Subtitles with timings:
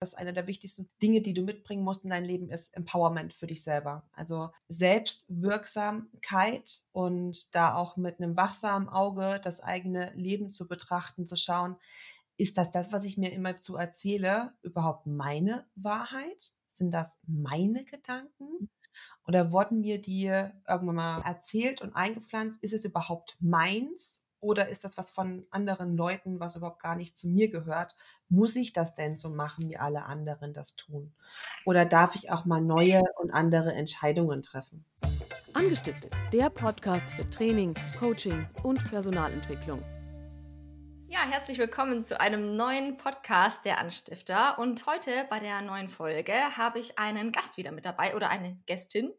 [0.00, 3.46] dass eine der wichtigsten Dinge, die du mitbringen musst in dein Leben, ist Empowerment für
[3.46, 4.08] dich selber.
[4.12, 11.36] Also Selbstwirksamkeit und da auch mit einem wachsamen Auge das eigene Leben zu betrachten, zu
[11.36, 11.76] schauen,
[12.36, 16.52] ist das das, was ich mir immer zu erzähle, überhaupt meine Wahrheit?
[16.68, 18.70] Sind das meine Gedanken?
[19.26, 22.62] Oder wurden mir die irgendwann mal erzählt und eingepflanzt?
[22.62, 24.27] Ist es überhaupt meins?
[24.40, 27.96] Oder ist das was von anderen Leuten, was überhaupt gar nicht zu mir gehört?
[28.28, 31.12] Muss ich das denn so machen, wie alle anderen das tun?
[31.64, 34.84] Oder darf ich auch mal neue und andere Entscheidungen treffen?
[35.54, 39.82] Angestiftet, der Podcast für Training, Coaching und Personalentwicklung.
[41.10, 44.58] Ja, herzlich willkommen zu einem neuen Podcast der Anstifter.
[44.58, 48.58] Und heute bei der neuen Folge habe ich einen Gast wieder mit dabei oder eine
[48.66, 49.10] Gästin.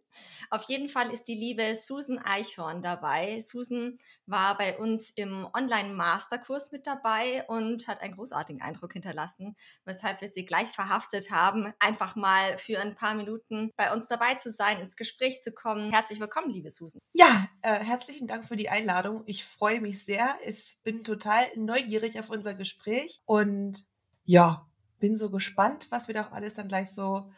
[0.50, 3.40] Auf jeden Fall ist die liebe Susan Eichhorn dabei.
[3.42, 10.22] Susan war bei uns im Online-Masterkurs mit dabei und hat einen großartigen Eindruck hinterlassen, weshalb
[10.22, 14.52] wir sie gleich verhaftet haben, einfach mal für ein paar Minuten bei uns dabei zu
[14.52, 15.92] sein, ins Gespräch zu kommen.
[15.92, 17.00] Herzlich willkommen, liebe Susan.
[17.14, 19.24] Ja, äh, herzlichen Dank für die Einladung.
[19.26, 20.38] Ich freue mich sehr.
[20.46, 23.86] Ich bin total neugierig auf unser Gespräch und
[24.26, 24.68] ja,
[25.00, 27.32] bin so gespannt, was wir doch alles dann gleich so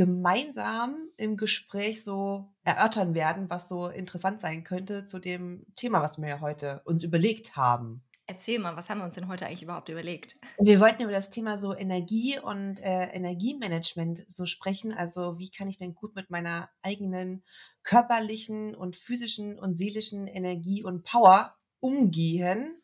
[0.00, 6.18] gemeinsam im Gespräch so erörtern werden, was so interessant sein könnte zu dem Thema, was
[6.18, 8.02] wir ja heute uns überlegt haben.
[8.24, 10.38] Erzähl mal, was haben wir uns denn heute eigentlich überhaupt überlegt?
[10.58, 14.94] Wir wollten über das Thema so Energie und äh, Energiemanagement so sprechen.
[14.94, 17.44] Also wie kann ich denn gut mit meiner eigenen
[17.82, 22.80] körperlichen und physischen und seelischen Energie und Power umgehen,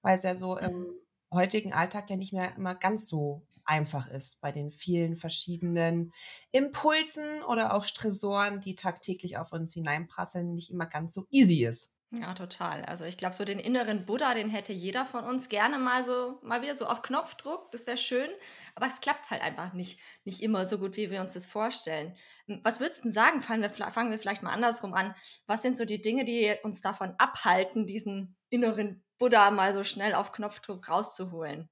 [0.00, 0.94] weil es ja so im mhm.
[1.30, 6.12] heutigen Alltag ja nicht mehr immer ganz so einfach ist bei den vielen verschiedenen
[6.52, 11.94] Impulsen oder auch Stressoren, die tagtäglich auf uns hineinprasseln, nicht immer ganz so easy ist.
[12.20, 12.84] Ja, total.
[12.84, 16.38] Also ich glaube, so den inneren Buddha, den hätte jeder von uns gerne mal so,
[16.42, 17.72] mal wieder so auf Knopfdruck.
[17.72, 18.28] Das wäre schön.
[18.76, 22.16] Aber es klappt halt einfach nicht, nicht immer so gut, wie wir uns das vorstellen.
[22.46, 23.40] Hm, was würdest du denn sagen?
[23.42, 25.14] Fangen wir, fangen wir vielleicht mal andersrum an.
[25.46, 30.14] Was sind so die Dinge, die uns davon abhalten, diesen inneren Buddha mal so schnell
[30.14, 31.68] auf Knopfdruck rauszuholen?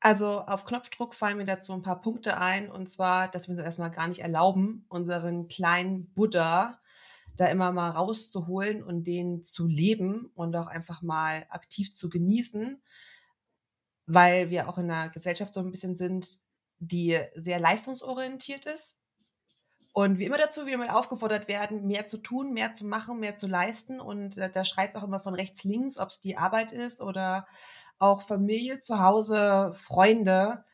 [0.00, 2.70] Also auf Knopfdruck fallen mir dazu ein paar Punkte ein.
[2.70, 6.80] Und zwar, dass wir uns erstmal gar nicht erlauben, unseren kleinen Buddha
[7.36, 12.82] da immer mal rauszuholen und den zu leben und auch einfach mal aktiv zu genießen,
[14.06, 16.40] weil wir auch in einer Gesellschaft so ein bisschen sind,
[16.78, 18.96] die sehr leistungsorientiert ist.
[19.92, 23.36] Und wir immer dazu wieder mal aufgefordert werden, mehr zu tun, mehr zu machen, mehr
[23.36, 24.00] zu leisten.
[24.00, 27.00] Und äh, da schreit es auch immer von rechts, links, ob es die Arbeit ist
[27.00, 27.46] oder
[28.00, 30.64] auch Familie zu Hause, Freunde,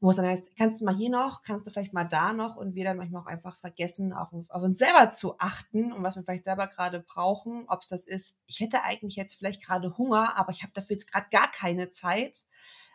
[0.00, 2.56] wo es dann heißt, kannst du mal hier noch, kannst du vielleicht mal da noch
[2.56, 6.16] und wir dann manchmal auch einfach vergessen, auch auf uns selber zu achten und was
[6.16, 9.96] wir vielleicht selber gerade brauchen, ob es das ist, ich hätte eigentlich jetzt vielleicht gerade
[9.98, 12.46] Hunger, aber ich habe dafür jetzt gerade gar keine Zeit.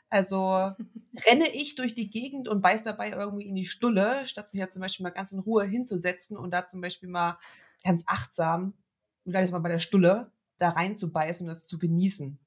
[0.09, 0.39] Also
[1.29, 4.69] renne ich durch die Gegend und beiß dabei irgendwie in die Stulle, statt mich ja
[4.69, 7.38] zum Beispiel mal ganz in Ruhe hinzusetzen und da zum Beispiel mal
[7.83, 8.73] ganz achtsam,
[9.23, 12.38] ist mal bei der Stulle, da reinzubeißen und das zu genießen.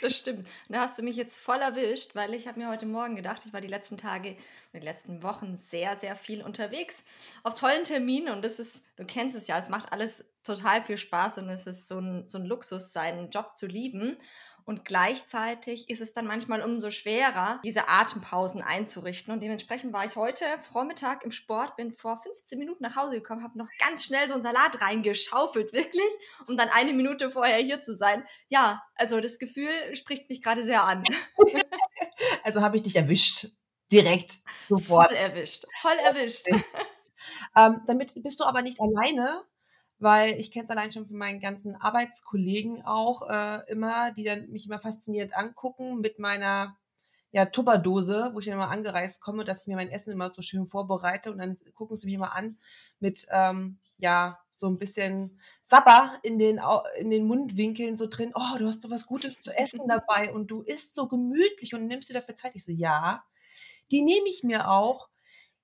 [0.00, 0.46] Das stimmt.
[0.68, 3.42] Und da hast du mich jetzt voll erwischt, weil ich habe mir heute Morgen gedacht,
[3.44, 4.36] ich war die letzten Tage,
[4.72, 7.04] die letzten Wochen sehr, sehr viel unterwegs
[7.42, 10.98] auf tollen Terminen und das ist, du kennst es ja, es macht alles total viel
[10.98, 14.16] Spaß und es ist so ein, so ein Luxus, seinen Job zu lieben.
[14.68, 19.32] Und gleichzeitig ist es dann manchmal umso schwerer, diese Atempausen einzurichten.
[19.32, 23.42] Und dementsprechend war ich heute Vormittag im Sport, bin vor 15 Minuten nach Hause gekommen,
[23.42, 26.10] habe noch ganz schnell so einen Salat reingeschaufelt, wirklich,
[26.46, 28.24] um dann eine Minute vorher hier zu sein.
[28.48, 31.02] Ja, also das Gefühl spricht mich gerade sehr an.
[32.44, 33.46] also habe ich dich erwischt.
[33.90, 34.32] Direkt,
[34.68, 35.08] sofort.
[35.08, 35.64] Voll erwischt.
[35.80, 36.46] Voll erwischt.
[37.56, 39.44] ähm, damit bist du aber nicht alleine,
[39.98, 44.48] weil ich kenne es allein schon von meinen ganzen Arbeitskollegen auch äh, immer, die dann
[44.50, 46.76] mich immer fasziniert angucken mit meiner
[47.30, 50.40] ja, Tupperdose, wo ich dann immer angereist komme, dass ich mir mein Essen immer so
[50.40, 52.58] schön vorbereite und dann gucken sie mich immer an
[53.00, 56.60] mit ähm, ja so ein bisschen Sabber in den
[56.98, 58.32] in den Mundwinkeln so drin.
[58.34, 61.86] Oh, du hast so was Gutes zu essen dabei und du isst so gemütlich und
[61.86, 62.54] nimmst dir dafür Zeit.
[62.54, 63.24] Ich so ja,
[63.90, 65.08] die nehme ich mir auch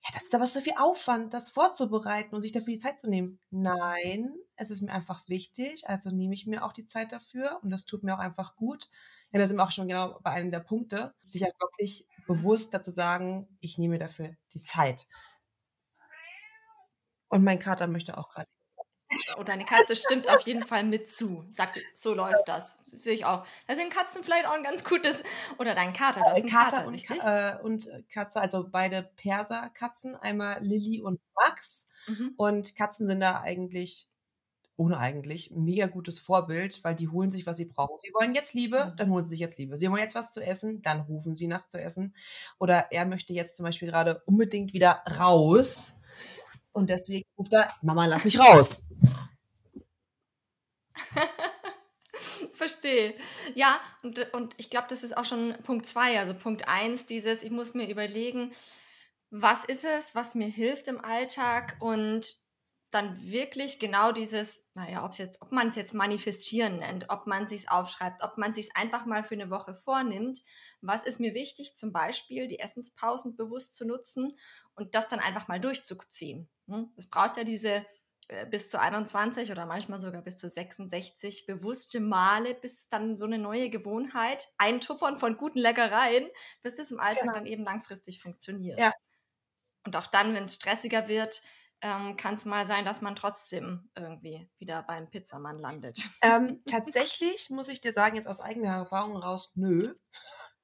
[0.04, 3.08] ja, das ist aber so viel Aufwand, das vorzubereiten und sich dafür die Zeit zu
[3.08, 3.40] nehmen.
[3.50, 7.70] Nein, es ist mir einfach wichtig, also nehme ich mir auch die Zeit dafür und
[7.70, 8.90] das tut mir auch einfach gut.
[9.32, 12.74] Ja, da sind wir auch schon genau bei einem der Punkte, sich halt wirklich bewusst
[12.74, 15.06] dazu sagen, ich nehme dafür die Zeit.
[17.28, 18.46] Und mein Kater möchte auch gerade
[19.37, 21.44] und deine Katze stimmt auf jeden Fall mit zu.
[21.49, 22.78] Sagt, so läuft das.
[22.90, 23.46] das sehe ich auch.
[23.66, 25.22] Da sind Katzen vielleicht auch ein ganz gutes.
[25.58, 26.20] Oder dein Kater.
[26.20, 27.22] Du hast einen Kater, Kater und, richtig?
[27.22, 30.14] Äh, und Katze, also beide Perserkatzen.
[30.16, 31.88] Einmal Lilly und Max.
[32.06, 32.34] Mhm.
[32.37, 34.08] Und Katzen sind da eigentlich
[34.76, 37.96] ohne eigentlich, ein mega gutes Vorbild, weil die holen sich, was sie brauchen.
[38.00, 38.96] Sie wollen jetzt Liebe, Mhm.
[38.96, 39.78] dann holen sie sich jetzt Liebe.
[39.78, 42.14] Sie wollen jetzt was zu essen, dann rufen sie nach zu essen.
[42.58, 45.94] Oder er möchte jetzt zum Beispiel gerade unbedingt wieder raus.
[46.74, 48.82] Und deswegen ruft er, Mama, lass mich raus.
[52.54, 53.14] Verstehe.
[53.54, 56.18] Ja, und, und ich glaube, das ist auch schon Punkt zwei.
[56.18, 58.52] Also Punkt eins, dieses, ich muss mir überlegen,
[59.30, 62.44] was ist es, was mir hilft im Alltag und
[62.94, 67.44] dann wirklich genau dieses, naja, ob's jetzt, ob man es jetzt manifestieren nennt, ob man
[67.44, 70.43] es aufschreibt, ob man es einfach mal für eine Woche vornimmt.
[70.81, 71.75] Was ist mir wichtig?
[71.75, 74.37] Zum Beispiel die Essenspausen bewusst zu nutzen
[74.75, 76.49] und das dann einfach mal durchzuziehen.
[76.69, 76.93] Hm?
[76.96, 77.85] Es braucht ja diese
[78.29, 83.26] äh, bis zu 21 oder manchmal sogar bis zu 66 bewusste Male, bis dann so
[83.26, 86.29] eine neue Gewohnheit, eintuppern von guten Leckereien,
[86.62, 87.35] bis das im Alltag Genau.
[87.35, 88.79] dann eben langfristig funktioniert.
[88.79, 88.93] Ja.
[89.85, 91.43] Und auch dann, wenn es stressiger wird,
[91.84, 96.08] ähm, kann es mal sein, dass man trotzdem irgendwie wieder beim Pizzamann landet.
[96.22, 99.94] Ähm, tatsächlich muss ich dir sagen, jetzt aus eigener Erfahrung raus, nö.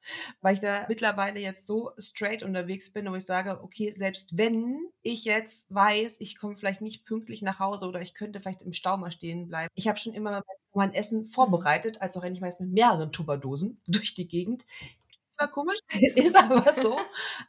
[0.41, 4.89] Weil ich da mittlerweile jetzt so straight unterwegs bin, wo ich sage, okay, selbst wenn
[5.03, 8.73] ich jetzt weiß, ich komme vielleicht nicht pünktlich nach Hause oder ich könnte vielleicht im
[8.73, 9.69] Stau mal stehen bleiben.
[9.75, 14.15] Ich habe schon immer mein Essen vorbereitet, also renne ich meist mit mehreren Tupperdosen durch
[14.15, 14.65] die Gegend.
[15.41, 15.79] Zwar komisch,
[16.17, 16.99] ist aber so,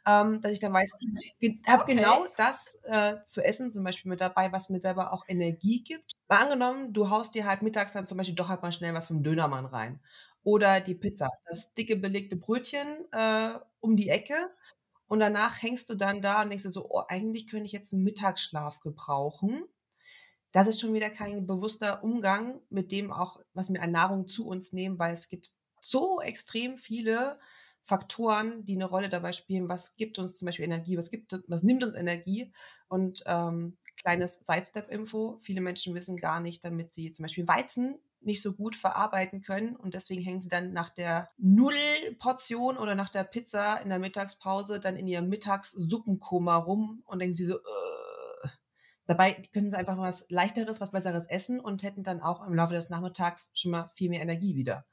[0.06, 0.96] ähm, dass ich dann weiß,
[1.40, 1.94] ich habe Okay.
[1.94, 6.14] genau das äh, zu essen zum Beispiel mit dabei, was mir selber auch Energie gibt.
[6.28, 9.08] Mal angenommen, du haust dir halt mittags dann zum Beispiel doch halt mal schnell was
[9.08, 10.00] vom Dönermann rein.
[10.44, 14.34] Oder die Pizza, das dicke belegte Brötchen äh, um die Ecke.
[15.08, 17.92] Und danach hängst du dann da und denkst dir so, oh, eigentlich könnte ich jetzt
[17.94, 19.64] einen Mittagsschlaf gebrauchen.
[20.52, 24.46] Das ist schon wieder kein bewusster Umgang mit dem auch, was wir an Nahrung zu
[24.46, 27.38] uns nehmen, weil es gibt so extrem viele
[27.84, 31.62] Faktoren, die eine Rolle dabei spielen, was gibt uns zum Beispiel Energie, was gibt, was
[31.62, 32.52] nimmt uns Energie
[32.88, 35.38] und ähm, kleines Sidestep-Info.
[35.40, 39.74] Viele Menschen wissen gar nicht, damit sie zum Beispiel Weizen nicht so gut verarbeiten können
[39.74, 44.78] und deswegen hängen sie dann nach der Nullportion oder nach der Pizza in der Mittagspause
[44.78, 48.48] dann in ihrem Mittagssuppenkoma rum und denken sie so, äh.
[49.06, 52.74] dabei können sie einfach was leichteres, was besseres essen und hätten dann auch im Laufe
[52.74, 54.86] des Nachmittags schon mal viel mehr Energie wieder.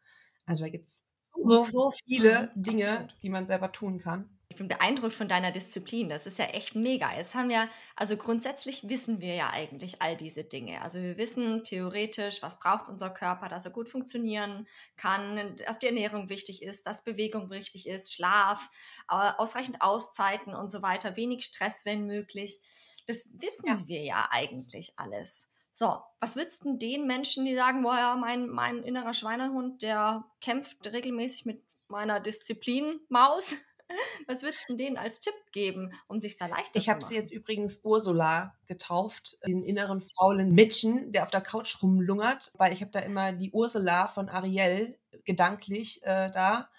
[0.47, 1.07] Also da gibt's
[1.43, 3.15] so, so viele Mhm, Dinge, absolut.
[3.23, 4.29] die man selber tun kann.
[4.51, 6.09] Ich bin beeindruckt von deiner Disziplin.
[6.09, 7.15] Das ist ja echt mega.
[7.15, 10.81] Jetzt haben wir, also grundsätzlich wissen wir ja eigentlich all diese Dinge.
[10.81, 15.85] Also wir wissen theoretisch, was braucht unser Körper, dass er gut funktionieren kann, dass die
[15.85, 18.69] Ernährung wichtig ist, dass Bewegung wichtig ist, Schlaf,
[19.07, 22.59] äh, ausreichend Auszeiten und so weiter, wenig Stress, wenn möglich.
[23.05, 23.83] Das wissen Ja.
[23.87, 25.48] wir ja eigentlich alles.
[25.79, 29.81] So, was würdest du denn den Menschen, die sagen, boah, ja, mein, mein innerer Schweinehund,
[29.81, 33.55] der kämpft regelmäßig mit meiner Disziplin-Maus?
[34.27, 37.09] Was würdest du denen als Tipp geben, um sich da leichter Ich zu habe machen?
[37.09, 42.71] sie jetzt übrigens Ursula getauft, den inneren faulen Mädchen, der auf der Couch rumlungert, weil
[42.73, 46.69] ich habe da immer die Ursula von Ariel gedanklich äh, da,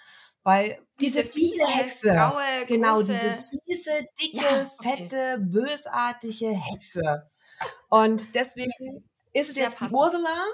[0.45, 4.97] weil diese fiese, Hexe, graue, genau, große, diese fiese, dicke, Ja, okay.
[4.97, 7.31] fette, bösartige Hexe.
[7.89, 9.99] Und deswegen ist es Sehr jetzt die passend.
[9.99, 10.45] Ursula.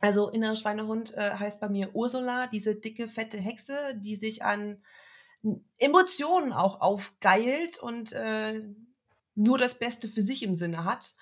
[0.00, 4.82] Also innerer Schweinehund äh, heißt bei mir Ursula, diese dicke, fette Hexe, die sich an
[5.78, 8.62] Emotionen auch aufgeilt und äh,
[9.34, 11.14] nur das Beste für sich im Sinne hat.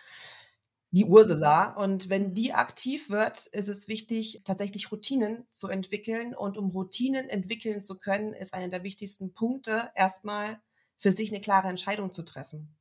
[0.90, 1.74] Die Ursula.
[1.74, 6.34] Und wenn die aktiv wird, ist es wichtig, tatsächlich Routinen zu entwickeln.
[6.34, 10.60] Und um Routinen entwickeln zu können, ist einer der wichtigsten Punkte, erstmal
[10.98, 12.76] für sich eine klare Entscheidung zu treffen.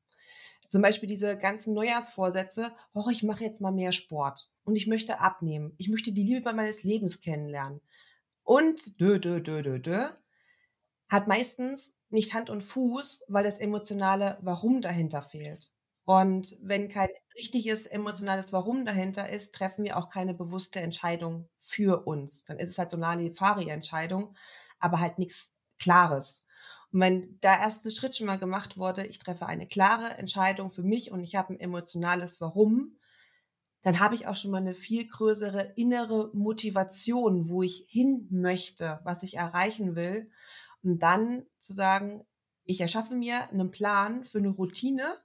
[0.72, 5.20] Zum Beispiel diese ganzen Neujahrsvorsätze, oh, ich mache jetzt mal mehr Sport und ich möchte
[5.20, 5.74] abnehmen.
[5.78, 7.82] Ich möchte die Liebe meines Lebens kennenlernen.
[8.44, 10.08] Und dö, dö, dö, dö, dö,
[11.10, 15.74] hat meistens nicht Hand und Fuß, weil das emotionale Warum dahinter fehlt.
[16.06, 22.08] Und wenn kein richtiges emotionales Warum dahinter ist, treffen wir auch keine bewusste Entscheidung für
[22.08, 22.46] uns.
[22.46, 24.38] Dann ist es halt so eine Larifari-Entscheidung,
[24.80, 26.46] aber halt nichts Klares.
[26.92, 30.84] Und wenn der erste Schritt schon mal gemacht wurde, ich treffe eine klare Entscheidung für
[30.84, 32.98] mich und ich habe ein emotionales Warum,
[33.82, 39.00] dann habe ich auch schon mal eine viel größere innere Motivation, wo ich hin möchte,
[39.04, 40.30] was ich erreichen will.
[40.84, 42.24] Und dann zu sagen,
[42.64, 45.18] ich erschaffe mir einen Plan für eine Routine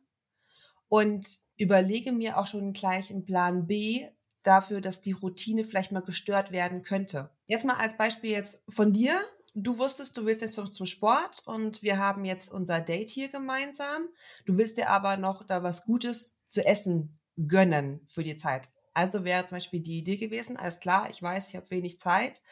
[0.89, 4.09] und überlege mir auch schon gleich einen Plan B
[4.43, 7.31] dafür, dass die Routine vielleicht mal gestört werden könnte.
[7.47, 9.21] Jetzt mal als Beispiel jetzt von dir.
[9.59, 14.07] Du wusstest, du willst jetzt zum Sport und wir haben jetzt unser Date hier gemeinsam.
[14.45, 18.69] Du willst dir aber noch da was Gutes zu essen gönnen für die Zeit.
[18.93, 22.43] Also wäre zum Beispiel die Idee gewesen, alles klar, ich weiß, ich habe wenig Zeit.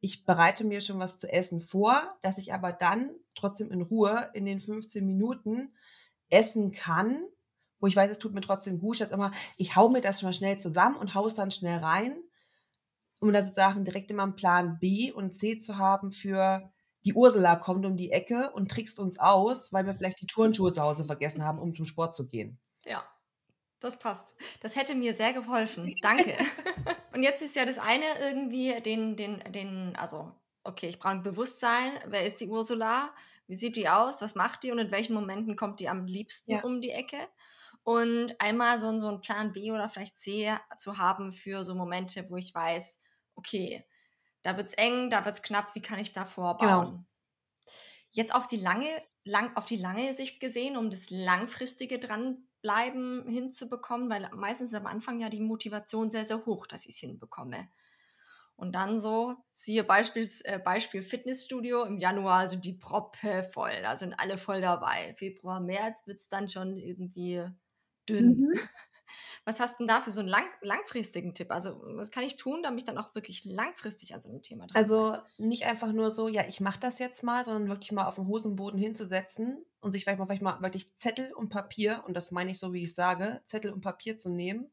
[0.00, 4.30] Ich bereite mir schon was zu essen vor, dass ich aber dann trotzdem in Ruhe
[4.34, 5.74] in den 15 Minuten
[6.28, 7.24] essen kann
[7.82, 10.28] wo ich weiß, es tut mir trotzdem gut, dass immer, ich hau mir das schon
[10.28, 12.16] mal schnell zusammen und hau es dann schnell rein,
[13.22, 16.68] um da sozusagen direkt immer einen Plan B und C zu haben für
[17.04, 20.72] die Ursula kommt um die Ecke und trickst uns aus, weil wir vielleicht die Turnschuhe
[20.72, 22.58] zu Hause vergessen haben, um zum Sport zu gehen.
[22.84, 23.04] Ja,
[23.80, 24.36] das passt.
[24.60, 25.94] Das hätte mir sehr geholfen.
[26.02, 26.36] Danke.
[27.12, 30.32] und jetzt ist ja das eine irgendwie den, den, den, also,
[30.64, 31.92] okay, ich brauche ein Bewusstsein.
[32.06, 33.12] Wer ist die Ursula?
[33.46, 34.20] Wie sieht die aus?
[34.20, 34.72] Was macht die?
[34.72, 36.62] Und in welchen Momenten kommt die am liebsten ja.
[36.62, 37.18] um die Ecke?
[37.84, 42.30] Und einmal so, so einen Plan B oder vielleicht C zu haben für so Momente,
[42.30, 43.02] wo ich weiß,
[43.34, 43.84] okay,
[44.42, 46.86] da wird es eng, da wird es knapp, wie kann ich da vorbauen?
[46.88, 47.06] Genau.
[48.10, 48.88] Jetzt auf die lange,
[49.24, 54.86] lang, auf die lange Sicht gesehen, um das langfristige dranbleiben hinzubekommen, weil meistens ist am
[54.86, 57.68] Anfang ja die Motivation sehr, sehr hoch, dass ich es hinbekomme.
[58.56, 63.96] Und dann so, siehe Beispiel, äh, Beispiel Fitnessstudio, im Januar sind die Proppe voll, da
[63.96, 65.14] sind alle voll dabei.
[65.16, 67.44] Februar, März wird es dann schon irgendwie
[68.08, 68.44] dünn.
[68.44, 68.68] Mhm.
[69.44, 71.50] Was hast du denn da für so einen lang, langfristigen Tipp?
[71.50, 74.66] Also, was kann ich tun, damit ich dann auch wirklich langfristig an so einem Thema
[74.66, 78.06] dran Also, nicht einfach nur so, ja, ich mache das jetzt mal, sondern wirklich mal
[78.06, 82.14] auf dem Hosenboden hinzusetzen und sich vielleicht mal, vielleicht mal wirklich Zettel und Papier, und
[82.14, 84.70] das meine ich so, wie ich sage, Zettel und Papier zu nehmen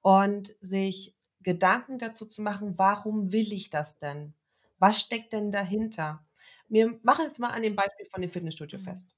[0.00, 4.34] und sich Gedanken dazu zu machen, warum will ich das denn?
[4.78, 6.24] Was steckt denn dahinter?
[6.68, 8.84] Wir machen jetzt mal an dem Beispiel von dem Fitnessstudio mhm.
[8.84, 9.16] fest.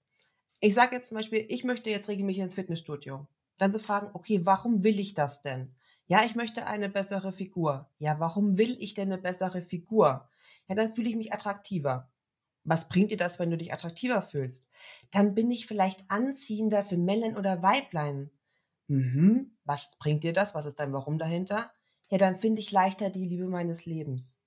[0.60, 3.26] Ich sage jetzt zum Beispiel, ich möchte jetzt regelmäßig ins Fitnessstudio.
[3.64, 5.74] Dann zu fragen, okay, warum will ich das denn?
[6.06, 7.90] Ja, ich möchte eine bessere Figur.
[7.96, 10.28] Ja, warum will ich denn eine bessere Figur?
[10.68, 12.12] Ja, dann fühle ich mich attraktiver.
[12.64, 14.68] Was bringt dir das, wenn du dich attraktiver fühlst?
[15.12, 18.30] Dann bin ich vielleicht anziehender für Männlein oder Weiblein.
[18.88, 19.56] Mhm.
[19.64, 20.54] Was bringt dir das?
[20.54, 21.72] Was ist dein Warum dahinter?
[22.10, 24.43] Ja, dann finde ich leichter die Liebe meines Lebens.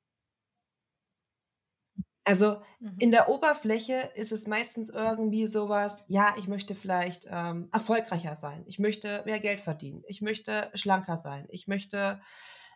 [2.28, 2.96] Also mhm.
[3.00, 8.66] in der Oberfläche ist es meistens irgendwie sowas, ja, ich möchte vielleicht ähm, erfolgreicher sein,
[8.68, 12.20] ich möchte mehr Geld verdienen, ich möchte schlanker sein, ich möchte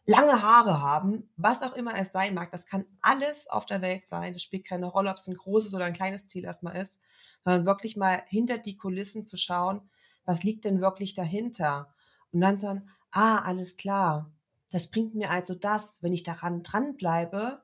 [0.05, 2.49] lange Haare haben, was auch immer es sein mag.
[2.51, 4.31] Das kann alles auf der Welt sein.
[4.33, 7.01] Das spielt keine Rolle, ob es ein großes oder ein kleines Ziel erstmal ist,
[7.43, 9.81] sondern wirklich mal hinter die Kulissen zu schauen,
[10.23, 11.93] was liegt denn wirklich dahinter?
[12.31, 14.31] Und dann sagen, ah, alles klar.
[14.71, 17.61] Das bringt mir also das, wenn ich daran dranbleibe,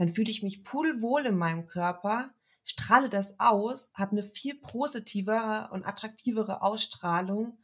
[0.00, 2.30] dann fühle ich mich pudelwohl in meinem Körper,
[2.64, 7.58] strahle das aus, habe eine viel positivere und attraktivere Ausstrahlung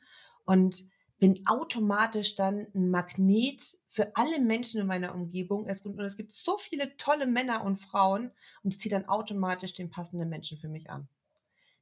[0.45, 0.85] und
[1.19, 5.66] bin automatisch dann ein Magnet für alle Menschen in meiner Umgebung.
[5.66, 8.31] Es, und es gibt so viele tolle Männer und Frauen
[8.62, 11.09] und ich ziehe dann automatisch den passenden Menschen für mich an.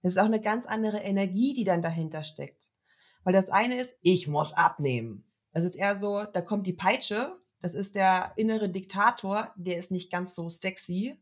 [0.02, 2.70] Das ist auch eine ganz andere Energie, die dann dahinter steckt.
[3.24, 5.24] Weil das eine ist, ich muss abnehmen.
[5.52, 9.90] Das ist eher so, da kommt die Peitsche das ist der innere Diktator, der ist
[9.90, 11.18] nicht ganz so sexy.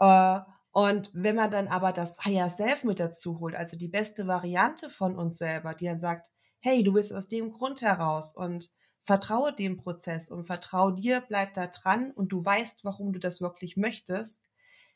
[0.00, 0.40] Äh,
[0.72, 4.88] und wenn man dann aber das Higher Self mit dazu holt, also die beste Variante
[4.88, 8.70] von uns selber, die dann sagt, hey, du bist aus dem Grund heraus und
[9.02, 13.42] vertraue dem Prozess und vertraue dir, bleib da dran und du weißt, warum du das
[13.42, 14.46] wirklich möchtest,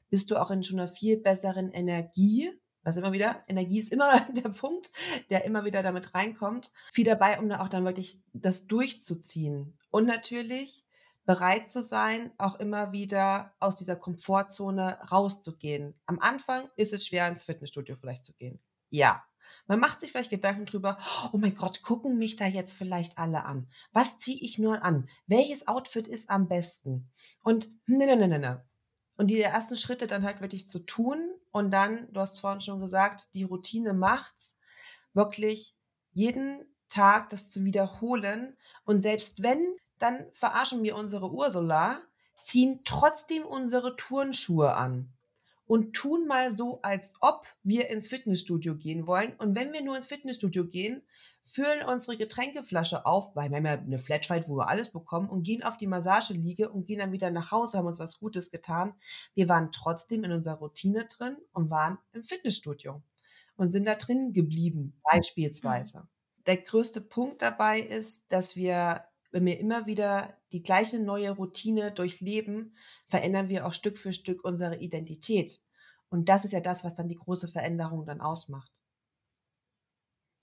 [0.09, 2.51] bist du auch in schon einer viel besseren Energie.
[2.85, 4.91] Also immer wieder, Energie ist immer der Punkt,
[5.31, 6.73] der immer wieder damit reinkommt.
[6.93, 9.79] Viel dabei, um da auch dann wirklich das durchzuziehen.
[9.91, 10.85] Und natürlich
[11.25, 15.95] bereit zu sein, auch immer wieder aus dieser Komfortzone rauszugehen.
[16.07, 18.61] Am Anfang ist es schwer, ins Fitnessstudio vielleicht zu gehen.
[18.91, 19.23] Ja.
[19.67, 20.99] Man macht sich vielleicht Gedanken drüber,
[21.33, 23.69] oh mein Gott, gucken mich da jetzt vielleicht alle an.
[23.93, 25.09] Was ziehe ich nur an?
[25.27, 27.11] Welches Outfit ist am besten?
[27.43, 28.65] Und ne, ne, ne, ne, ne.
[29.17, 32.81] Und die ersten Schritte dann halt wirklich zu tun und dann, du hast vorhin schon
[32.81, 34.59] gesagt, die Routine macht's,
[35.15, 35.77] wirklich
[36.13, 38.57] jeden Tag das zu wiederholen.
[38.85, 42.01] Und selbst wenn dann verarschen wir unsere Ursula,
[42.43, 45.13] ziehen trotzdem unsere Turnschuhe an
[45.73, 49.33] und tun mal so, als ob wir ins Fitnessstudio gehen wollen.
[49.39, 51.01] Und wenn wir nur ins Fitnessstudio gehen,
[51.43, 55.45] füllen unsere Getränkeflasche auf, weil wir haben ja eine Flatschweit, wo wir alles bekommen und
[55.45, 58.93] gehen auf die Massageliege und gehen dann wieder nach Hause, haben uns was Gutes getan.
[59.33, 63.01] Wir waren trotzdem in unserer Routine drin und waren im Fitnessstudio
[63.57, 66.07] und sind da drin geblieben, beispielsweise.
[66.47, 71.93] Der größte Punkt dabei ist, dass wir wenn wir immer wieder die gleiche neue Routine
[71.93, 72.77] durchleben,
[73.09, 75.63] verändern wir auch Stück für Stück unsere Identität.
[76.09, 78.83] Und das ist ja das, was dann die große Veränderung dann ausmacht.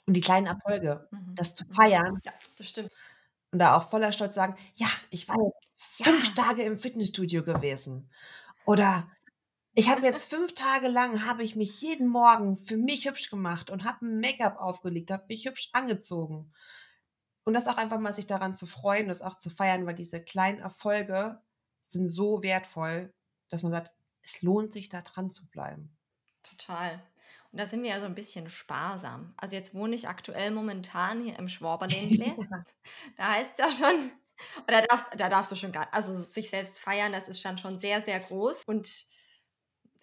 [0.08, 1.36] Und die kleinen Erfolge, mhm.
[1.36, 2.20] das zu feiern.
[2.26, 2.92] Ja, das stimmt.
[3.52, 5.52] Und da auch voller Stolz sagen, ja, ich war ja.
[5.78, 8.10] fünf Tage im Fitnessstudio gewesen.
[8.66, 9.08] Oder
[9.76, 13.70] ich habe jetzt fünf Tage lang, habe ich mich jeden Morgen für mich hübsch gemacht
[13.70, 16.52] und habe ein Make-up aufgelegt, habe mich hübsch angezogen.
[17.50, 20.22] Und das auch einfach mal sich daran zu freuen, das auch zu feiern, weil diese
[20.22, 21.42] kleinen Erfolge
[21.82, 23.12] sind so wertvoll,
[23.50, 23.92] dass man sagt,
[24.22, 25.98] es lohnt sich da dran zu bleiben.
[26.44, 27.02] Total.
[27.52, 29.34] Und da sind wir ja so ein bisschen sparsam.
[29.36, 32.38] Also jetzt wohne ich aktuell momentan hier im Schwaberländle.
[33.18, 34.12] da heißt es ja schon,
[34.68, 37.80] da darfst, da darfst du schon gar, also sich selbst feiern, das ist dann schon
[37.80, 39.08] sehr, sehr groß und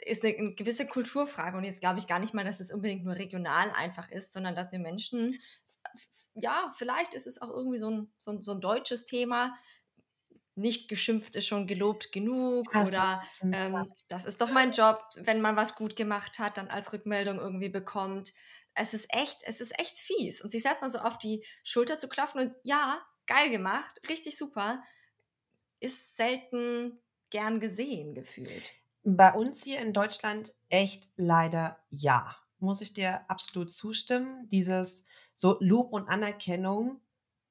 [0.05, 1.57] ist eine, eine gewisse Kulturfrage.
[1.57, 4.57] Und jetzt glaube ich gar nicht mal, dass es unbedingt nur regional einfach ist, sondern
[4.57, 5.39] dass wir Menschen,
[6.35, 9.55] ja, vielleicht ist es auch irgendwie so ein, so ein, so ein deutsches Thema,
[10.57, 13.23] nicht geschimpft ist schon gelobt genug also, oder
[13.53, 17.39] ähm, das ist doch mein Job, wenn man was gut gemacht hat, dann als Rückmeldung
[17.39, 18.33] irgendwie bekommt.
[18.75, 20.41] Es ist echt, es ist echt fies.
[20.41, 24.37] Und sich selbst mal so auf die Schulter zu klopfen und ja, geil gemacht, richtig
[24.37, 24.83] super,
[25.81, 27.01] ist selten
[27.31, 28.71] gern gesehen gefühlt.
[29.05, 32.37] Bei uns hier in Deutschland echt leider ja.
[32.59, 34.49] Muss ich dir absolut zustimmen.
[34.49, 35.05] Dieses
[35.37, 36.99] so Lob und Anerkennung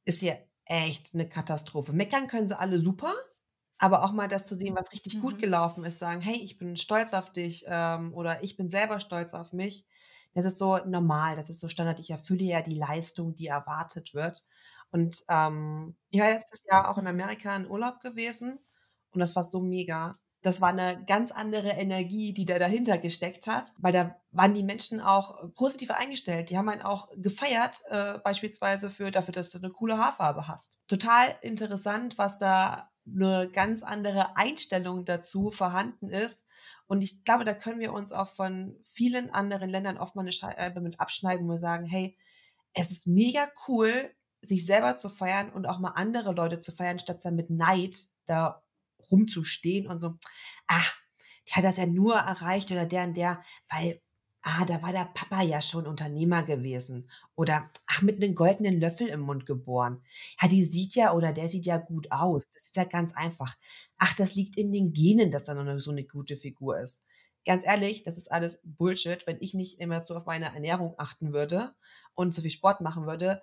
[0.05, 0.33] ist ja
[0.65, 1.93] echt eine Katastrophe.
[1.93, 3.13] Meckern können sie alle super,
[3.77, 5.21] aber auch mal das zu sehen, was richtig mhm.
[5.21, 8.99] gut gelaufen ist, sagen, hey, ich bin stolz auf dich ähm, oder ich bin selber
[8.99, 9.85] stolz auf mich.
[10.33, 11.99] Das ist so normal, das ist so Standard.
[11.99, 14.45] Ich erfülle ja die Leistung, die erwartet wird.
[14.91, 18.59] Und ähm, ich war letztes Jahr auch in Amerika in Urlaub gewesen
[19.11, 20.17] und das war so mega.
[20.45, 24.61] Das war eine ganz andere Energie, die da dahinter gesteckt hat, weil da waren die
[24.61, 26.51] Menschen auch positiv eingestellt.
[26.51, 30.83] Die haben einen auch gefeiert, äh, beispielsweise für dafür, dass du eine coole Haarfarbe hast.
[30.87, 36.47] Total interessant, was da eine ganz andere Einstellung dazu vorhanden ist.
[36.85, 40.31] Und ich glaube, da können wir uns auch von vielen anderen Ländern oft mal eine
[40.31, 42.15] Scheibe mit abschneiden, wir sagen, hey,
[42.73, 44.11] es ist mega cool,
[44.41, 47.97] sich selber zu feiern und auch mal andere Leute zu feiern, statt dann mit Neid
[48.27, 48.61] da
[49.12, 50.15] rumzustehen und so,
[50.67, 50.95] ach,
[51.47, 54.01] die hat das ja nur erreicht oder der und der, weil,
[54.41, 57.09] ah, da war der Papa ja schon Unternehmer gewesen.
[57.35, 60.03] Oder, ach, mit einem goldenen Löffel im Mund geboren.
[60.41, 62.47] Ja, die sieht ja oder der sieht ja gut aus.
[62.50, 63.57] Das ist ja ganz einfach.
[63.97, 67.05] Ach, das liegt in den Genen, dass da noch so eine gute Figur ist.
[67.45, 69.25] Ganz ehrlich, das ist alles Bullshit.
[69.27, 71.75] Wenn ich nicht immer so auf meine Ernährung achten würde
[72.15, 73.41] und so viel Sport machen würde,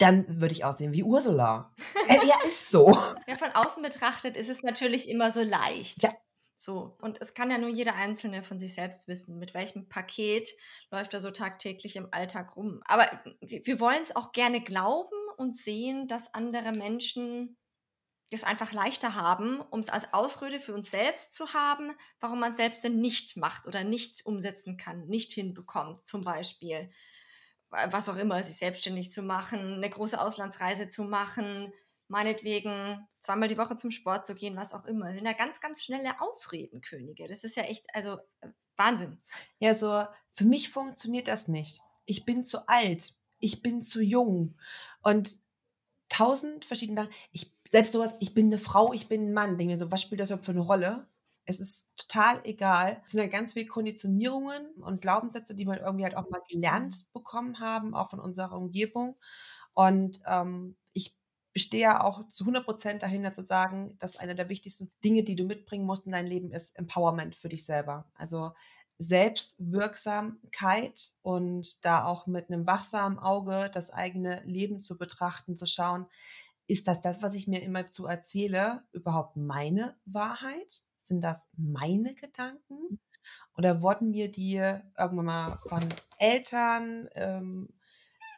[0.00, 1.72] dann würde ich aussehen wie Ursula.
[2.08, 2.90] äh, ja, ist so.
[3.26, 6.02] Ja, von außen betrachtet ist es natürlich immer so leicht.
[6.02, 6.12] Ja.
[6.56, 6.96] So.
[7.00, 10.50] Und es kann ja nur jeder Einzelne von sich selbst wissen, mit welchem Paket
[10.90, 12.82] läuft er so tagtäglich im Alltag rum.
[12.84, 13.08] Aber
[13.40, 17.56] wir, wir wollen es auch gerne glauben und sehen, dass andere Menschen
[18.30, 22.52] das einfach leichter haben, um es als Ausrede für uns selbst zu haben, warum man
[22.52, 26.90] es selbst denn nicht macht oder nicht umsetzen kann, nicht hinbekommt, zum Beispiel
[27.70, 31.72] was auch immer, sich selbstständig zu machen, eine große Auslandsreise zu machen,
[32.08, 35.06] meinetwegen zweimal die Woche zum Sport zu gehen, was auch immer.
[35.06, 37.28] Das sind ja ganz, ganz schnelle Ausredenkönige.
[37.28, 38.18] Das ist ja echt, also
[38.76, 39.22] Wahnsinn.
[39.58, 41.80] Ja, so, für mich funktioniert das nicht.
[42.06, 43.14] Ich bin zu alt.
[43.38, 44.56] Ich bin zu jung.
[45.02, 45.38] Und
[46.08, 49.58] tausend verschiedene, ich, selbst sowas, ich bin eine Frau, ich bin ein Mann.
[49.58, 51.06] Denke mir so, was spielt das überhaupt für eine Rolle?
[51.50, 53.00] Es ist total egal.
[53.04, 56.94] Es sind ja ganz viele Konditionierungen und Glaubenssätze, die man irgendwie halt auch mal gelernt
[56.94, 57.12] mhm.
[57.12, 59.16] bekommen haben, auch von unserer Umgebung.
[59.74, 61.16] Und ähm, ich
[61.56, 65.36] stehe ja auch zu 100 Prozent dahinter zu sagen, dass eine der wichtigsten Dinge, die
[65.36, 68.10] du mitbringen musst in dein Leben, ist Empowerment für dich selber.
[68.14, 68.52] Also
[68.98, 76.06] Selbstwirksamkeit und da auch mit einem wachsamen Auge das eigene Leben zu betrachten, zu schauen,
[76.66, 80.82] ist das das, was ich mir immer zu erzähle, überhaupt meine Wahrheit?
[81.10, 83.00] Sind das meine Gedanken?
[83.58, 85.80] Oder wurden mir die irgendwann mal von
[86.20, 87.68] Eltern, ähm,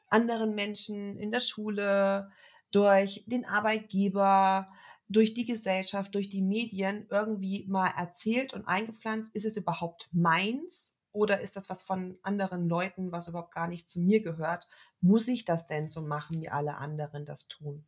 [0.08, 2.30] anderen Menschen in der Schule,
[2.70, 4.72] durch den Arbeitgeber,
[5.10, 9.34] durch die Gesellschaft, durch die Medien irgendwie mal erzählt und eingepflanzt?
[9.36, 10.98] Ist es überhaupt meins?
[11.12, 14.68] Oder ist das was von anderen Leuten, was überhaupt gar nicht zu mir gehört?
[15.00, 17.86] Muss ich das denn so machen, wie alle anderen das tun?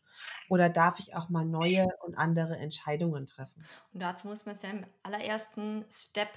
[0.49, 3.69] Oder darf ich auch mal neue und andere Entscheidungen treffen?
[3.93, 6.29] Und dazu muss man ja im allerersten Step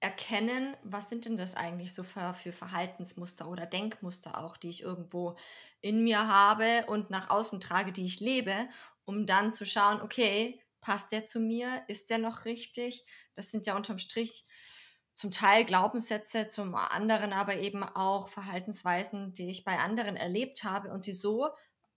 [0.00, 4.82] erkennen, was sind denn das eigentlich so für, für Verhaltensmuster oder Denkmuster auch, die ich
[4.82, 5.36] irgendwo
[5.80, 8.68] in mir habe und nach außen trage, die ich lebe,
[9.04, 11.82] um dann zu schauen, okay, passt der zu mir?
[11.88, 13.06] Ist der noch richtig?
[13.34, 14.44] Das sind ja unterm Strich
[15.16, 20.90] zum Teil Glaubenssätze, zum anderen aber eben auch Verhaltensweisen, die ich bei anderen erlebt habe
[20.92, 21.46] und sie so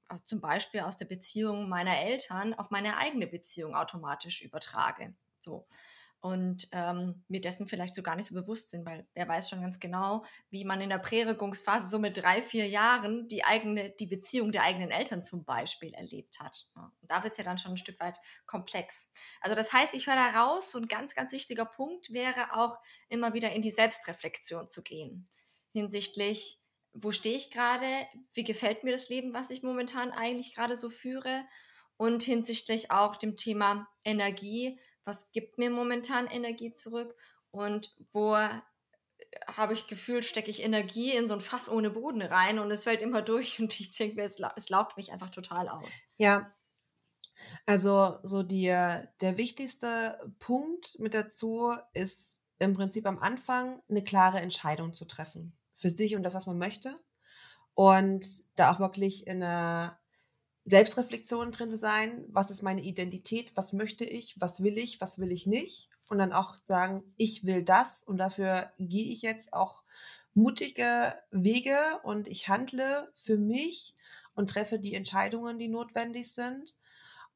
[0.09, 5.13] äh, zum Beispiel aus der Beziehung meiner Eltern auf meine eigene Beziehung automatisch übertrage.
[5.41, 5.67] So
[6.21, 9.61] und ähm, mir dessen vielleicht so gar nicht so bewusst sind, weil wer weiß schon
[9.61, 14.07] ganz genau, wie man in der Präregungsphase so mit drei, vier Jahren die eigene, die
[14.07, 16.67] Beziehung der eigenen Eltern zum Beispiel erlebt hat.
[16.75, 19.11] Ja, da wird es ja dann schon ein Stück weit komplex.
[19.41, 22.79] Also das heißt, ich höre da raus, so ein ganz, ganz wichtiger Punkt wäre auch
[23.07, 25.29] immer wieder in die Selbstreflexion zu gehen
[25.71, 26.59] hinsichtlich,
[26.93, 27.85] wo stehe ich gerade,
[28.33, 31.45] wie gefällt mir das Leben, was ich momentan eigentlich gerade so führe
[31.97, 37.15] und hinsichtlich auch dem Thema Energie, was gibt mir momentan Energie zurück
[37.51, 38.37] und wo
[39.47, 42.83] habe ich gefühlt, stecke ich Energie in so ein Fass ohne Boden rein und es
[42.83, 46.03] fällt immer durch und ich denke mir, es, es laugt mich einfach total aus.
[46.17, 46.53] Ja,
[47.65, 54.39] also so die, der wichtigste Punkt mit dazu ist im Prinzip am Anfang eine klare
[54.39, 56.99] Entscheidung zu treffen für sich und das, was man möchte.
[57.73, 58.25] Und
[58.57, 59.98] da auch wirklich in einer
[60.69, 65.19] Selbstreflexion drin zu sein, was ist meine Identität, was möchte ich, was will ich, was
[65.19, 65.89] will ich nicht.
[66.09, 68.03] Und dann auch sagen, ich will das.
[68.03, 69.83] Und dafür gehe ich jetzt auch
[70.33, 73.95] mutige Wege und ich handle für mich
[74.35, 76.77] und treffe die Entscheidungen, die notwendig sind.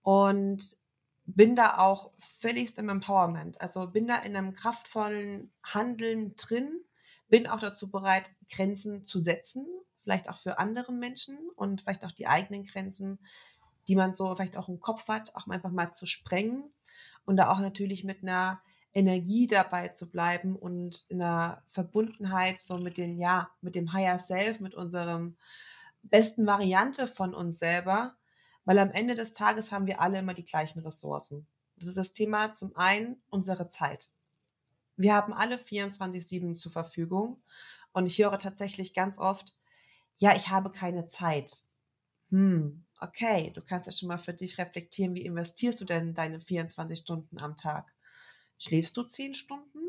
[0.01, 0.77] Und
[1.25, 3.59] bin da auch völligst im Empowerment.
[3.61, 6.81] Also bin da in einem kraftvollen Handeln drin,
[7.29, 9.65] bin auch dazu bereit, Grenzen zu setzen,
[10.03, 13.19] vielleicht auch für andere Menschen und vielleicht auch die eigenen Grenzen,
[13.87, 16.71] die man so vielleicht auch im Kopf hat, auch einfach mal zu sprengen
[17.25, 18.61] und da auch natürlich mit einer
[18.93, 24.19] Energie dabei zu bleiben und in einer Verbundenheit so mit den, ja, mit dem Higher
[24.19, 25.35] Self, mit unserem
[26.03, 28.15] besten Variante von uns selber,
[28.65, 31.47] weil am Ende des Tages haben wir alle immer die gleichen Ressourcen.
[31.77, 34.09] Das ist das Thema zum einen unsere Zeit.
[34.95, 37.41] Wir haben alle 24-7 zur Verfügung
[37.93, 39.55] und ich höre tatsächlich ganz oft,
[40.17, 41.57] ja, ich habe keine Zeit.
[42.29, 46.41] Hm, okay, du kannst ja schon mal für dich reflektieren, wie investierst du denn deine
[46.41, 47.93] 24 Stunden am Tag?
[48.57, 49.79] Schläfst du 10 Stunden?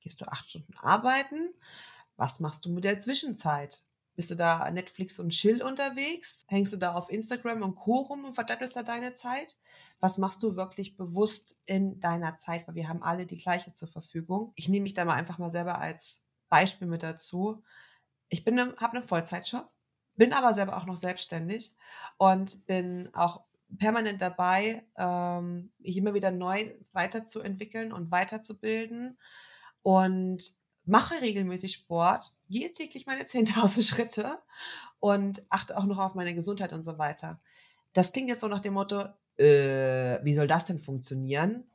[0.00, 1.54] Gehst du 8 Stunden arbeiten?
[2.16, 3.84] Was machst du mit der Zwischenzeit?
[4.14, 6.42] Bist du da Netflix und Chill unterwegs?
[6.46, 8.00] Hängst du da auf Instagram und Co.
[8.00, 9.58] rum und verdattelst da deine Zeit?
[10.00, 12.68] Was machst du wirklich bewusst in deiner Zeit?
[12.68, 14.52] Weil wir haben alle die gleiche zur Verfügung.
[14.54, 17.62] Ich nehme mich da mal einfach mal selber als Beispiel mit dazu.
[18.32, 19.70] Ich bin, ne, habe einen Vollzeitjob,
[20.16, 21.76] bin aber selber auch noch selbstständig
[22.16, 23.42] und bin auch
[23.78, 29.18] permanent dabei, ähm, mich immer wieder neu weiterzuentwickeln und weiterzubilden
[29.82, 30.42] und
[30.86, 34.38] mache regelmäßig Sport, gehe täglich meine 10.000 Schritte
[34.98, 37.38] und achte auch noch auf meine Gesundheit und so weiter.
[37.92, 39.04] Das klingt jetzt so nach dem Motto,
[39.36, 41.70] äh, wie soll das denn funktionieren?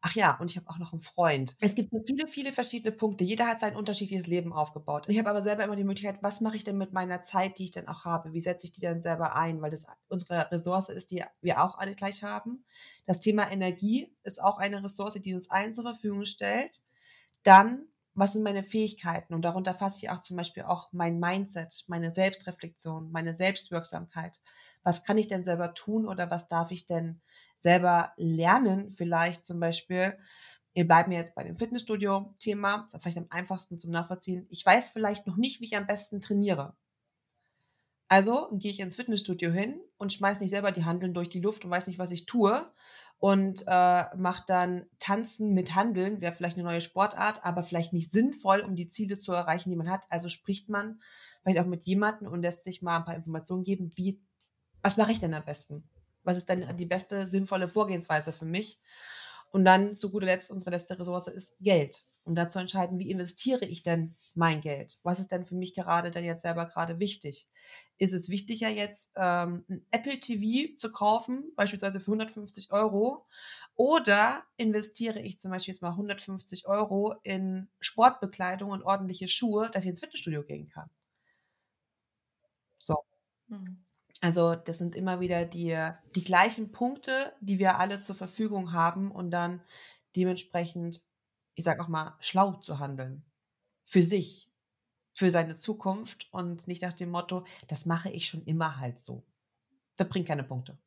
[0.00, 1.56] Ach ja, und ich habe auch noch einen Freund.
[1.60, 3.24] Es gibt viele, viele verschiedene Punkte.
[3.24, 5.06] Jeder hat sein unterschiedliches Leben aufgebaut.
[5.08, 7.64] Ich habe aber selber immer die Möglichkeit, was mache ich denn mit meiner Zeit, die
[7.64, 8.32] ich dann auch habe?
[8.32, 9.60] Wie setze ich die dann selber ein?
[9.60, 12.64] Weil das unsere Ressource ist, die wir auch alle gleich haben.
[13.06, 16.82] Das Thema Energie ist auch eine Ressource, die uns allen zur Verfügung stellt.
[17.42, 19.32] Dann was sind meine Fähigkeiten?
[19.32, 24.40] Und darunter fasse ich auch zum Beispiel auch mein Mindset, meine Selbstreflexion, meine Selbstwirksamkeit.
[24.88, 27.20] Was kann ich denn selber tun oder was darf ich denn
[27.58, 28.90] selber lernen?
[28.92, 30.16] Vielleicht zum Beispiel,
[30.72, 34.46] wir bleiben jetzt bei dem Fitnessstudio-Thema, ist vielleicht am einfachsten zum Nachvollziehen.
[34.48, 36.74] Ich weiß vielleicht noch nicht, wie ich am besten trainiere.
[38.08, 41.66] Also gehe ich ins Fitnessstudio hin und schmeiße nicht selber die Handeln durch die Luft
[41.66, 42.66] und weiß nicht, was ich tue,
[43.20, 48.12] und äh, macht dann Tanzen mit Handeln, wäre vielleicht eine neue Sportart, aber vielleicht nicht
[48.12, 50.06] sinnvoll, um die Ziele zu erreichen, die man hat.
[50.08, 51.00] Also spricht man
[51.42, 54.20] vielleicht auch mit jemandem und lässt sich mal ein paar Informationen geben, wie,
[54.82, 55.88] was mache ich denn am besten?
[56.24, 58.80] Was ist denn die beste, sinnvolle Vorgehensweise für mich?
[59.50, 63.10] Und dann zu guter Letzt, unsere letzte Ressource ist Geld um da zu entscheiden, wie
[63.10, 65.00] investiere ich denn mein Geld?
[65.02, 67.48] Was ist denn für mich gerade denn jetzt selber gerade wichtig?
[67.96, 73.26] Ist es wichtiger jetzt ähm, ein Apple TV zu kaufen, beispielsweise für 150 Euro,
[73.76, 79.84] oder investiere ich zum Beispiel jetzt mal 150 Euro in Sportbekleidung und ordentliche Schuhe, dass
[79.84, 80.90] ich ins Fitnessstudio gehen kann?
[82.78, 83.04] So.
[83.48, 83.87] Mhm.
[84.20, 89.10] Also das sind immer wieder die, die gleichen Punkte, die wir alle zur Verfügung haben
[89.10, 89.62] und dann
[90.16, 91.08] dementsprechend
[91.58, 93.24] ich sage auch mal, schlau zu handeln.
[93.82, 94.48] Für sich,
[95.12, 99.24] für seine Zukunft und nicht nach dem Motto, das mache ich schon immer halt so.
[99.96, 100.78] Das bringt keine Punkte.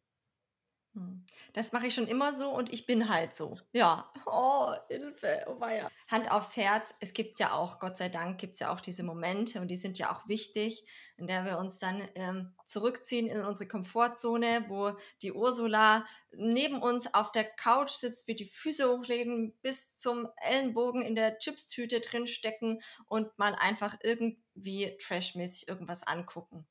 [0.93, 1.25] Hm.
[1.53, 3.57] Das mache ich schon immer so und ich bin halt so.
[3.71, 4.11] Ja.
[4.33, 5.89] Oh, Hilfe, oh weia.
[6.07, 9.03] Hand aufs Herz, es gibt ja auch, Gott sei Dank, gibt es ja auch diese
[9.03, 10.85] Momente und die sind ja auch wichtig,
[11.17, 17.13] in der wir uns dann ähm, zurückziehen in unsere Komfortzone, wo die Ursula neben uns
[17.13, 22.81] auf der Couch sitzt, wir die Füße hochlegen, bis zum Ellenbogen in der Chipstüte drinstecken
[23.07, 26.65] und mal einfach irgendwie trashmäßig irgendwas angucken.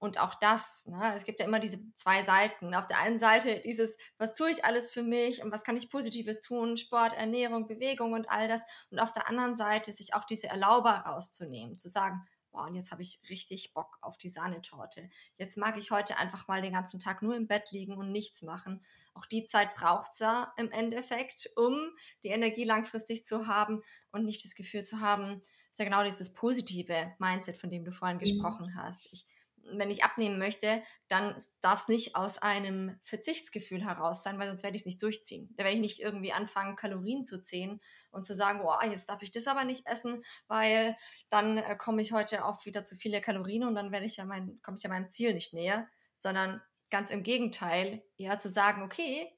[0.00, 2.74] Und auch das, ne, es gibt ja immer diese zwei Seiten.
[2.74, 5.90] Auf der einen Seite dieses, was tue ich alles für mich und was kann ich
[5.90, 8.62] Positives tun, Sport, Ernährung, Bewegung und all das.
[8.90, 12.92] Und auf der anderen Seite sich auch diese Erlauber rauszunehmen, zu sagen, boah, und jetzt
[12.92, 15.10] habe ich richtig Bock auf die Sahnetorte.
[15.36, 18.40] Jetzt mag ich heute einfach mal den ganzen Tag nur im Bett liegen und nichts
[18.40, 18.82] machen.
[19.12, 21.74] Auch die Zeit braucht es ja im Endeffekt, um
[22.22, 23.82] die Energie langfristig zu haben
[24.12, 27.92] und nicht das Gefühl zu haben, ist ja genau dieses positive Mindset, von dem du
[27.92, 28.20] vorhin mhm.
[28.20, 29.06] gesprochen hast.
[29.12, 29.26] Ich
[29.64, 34.62] wenn ich abnehmen möchte, dann darf es nicht aus einem Verzichtsgefühl heraus sein, weil sonst
[34.62, 35.52] werde ich es nicht durchziehen.
[35.56, 39.22] Da werde ich nicht irgendwie anfangen, Kalorien zu zählen und zu sagen, boah, jetzt darf
[39.22, 40.96] ich das aber nicht essen, weil
[41.28, 44.24] dann äh, komme ich heute auf wieder zu viele Kalorien und dann werde ich ja
[44.24, 48.82] mein, komme ich ja meinem Ziel nicht näher, sondern ganz im Gegenteil, eher zu sagen,
[48.82, 49.32] okay,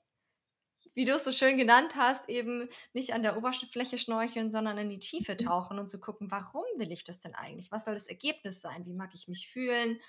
[0.95, 4.91] wie du es so schön genannt hast, eben nicht an der Oberfläche schnorcheln, sondern in
[4.91, 5.39] die Tiefe mhm.
[5.39, 7.73] tauchen und zu gucken, warum will ich das denn eigentlich?
[7.73, 8.85] Was soll das Ergebnis sein?
[8.87, 10.01] Wie mag ich mich fühlen?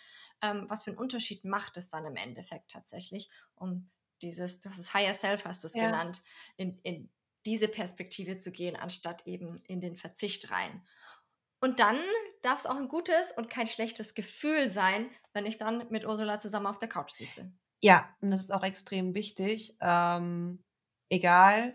[0.41, 3.89] Ähm, was für einen Unterschied macht es dann im Endeffekt tatsächlich, um
[4.21, 5.85] dieses, du hast es Higher Self, hast du es ja.
[5.85, 6.21] genannt,
[6.57, 7.09] in, in
[7.45, 10.85] diese Perspektive zu gehen, anstatt eben in den Verzicht rein.
[11.61, 11.97] Und dann
[12.41, 16.39] darf es auch ein gutes und kein schlechtes Gefühl sein, wenn ich dann mit Ursula
[16.39, 17.53] zusammen auf der Couch sitze.
[17.81, 19.75] Ja, und das ist auch extrem wichtig.
[19.81, 20.63] Ähm,
[21.13, 21.73] egal,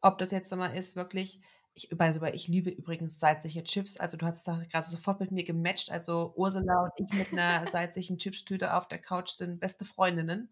[0.00, 1.40] ob das jetzt mal ist, wirklich,
[1.74, 3.98] ich, also, ich liebe übrigens salzige Chips.
[3.98, 5.90] Also du hast da gerade sofort mit mir gematcht.
[5.92, 10.50] Also Ursula und ich mit einer salzigen Chipstüte auf der Couch sind beste Freundinnen.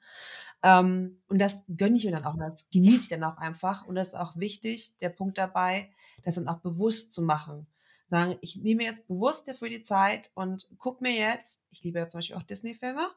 [0.63, 3.87] Ähm, und das gönne ich mir dann auch, das genieße ich dann auch einfach.
[3.87, 5.91] Und das ist auch wichtig, der Punkt dabei,
[6.25, 7.67] das dann auch bewusst zu machen.
[8.09, 12.07] Sagen, ich nehme jetzt bewusst dafür die Zeit und guck mir jetzt, ich liebe ja
[12.07, 13.09] zum Beispiel auch Disney-Filme,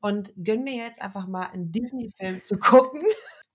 [0.00, 3.02] und gönne mir jetzt einfach mal einen Disney-Film zu gucken.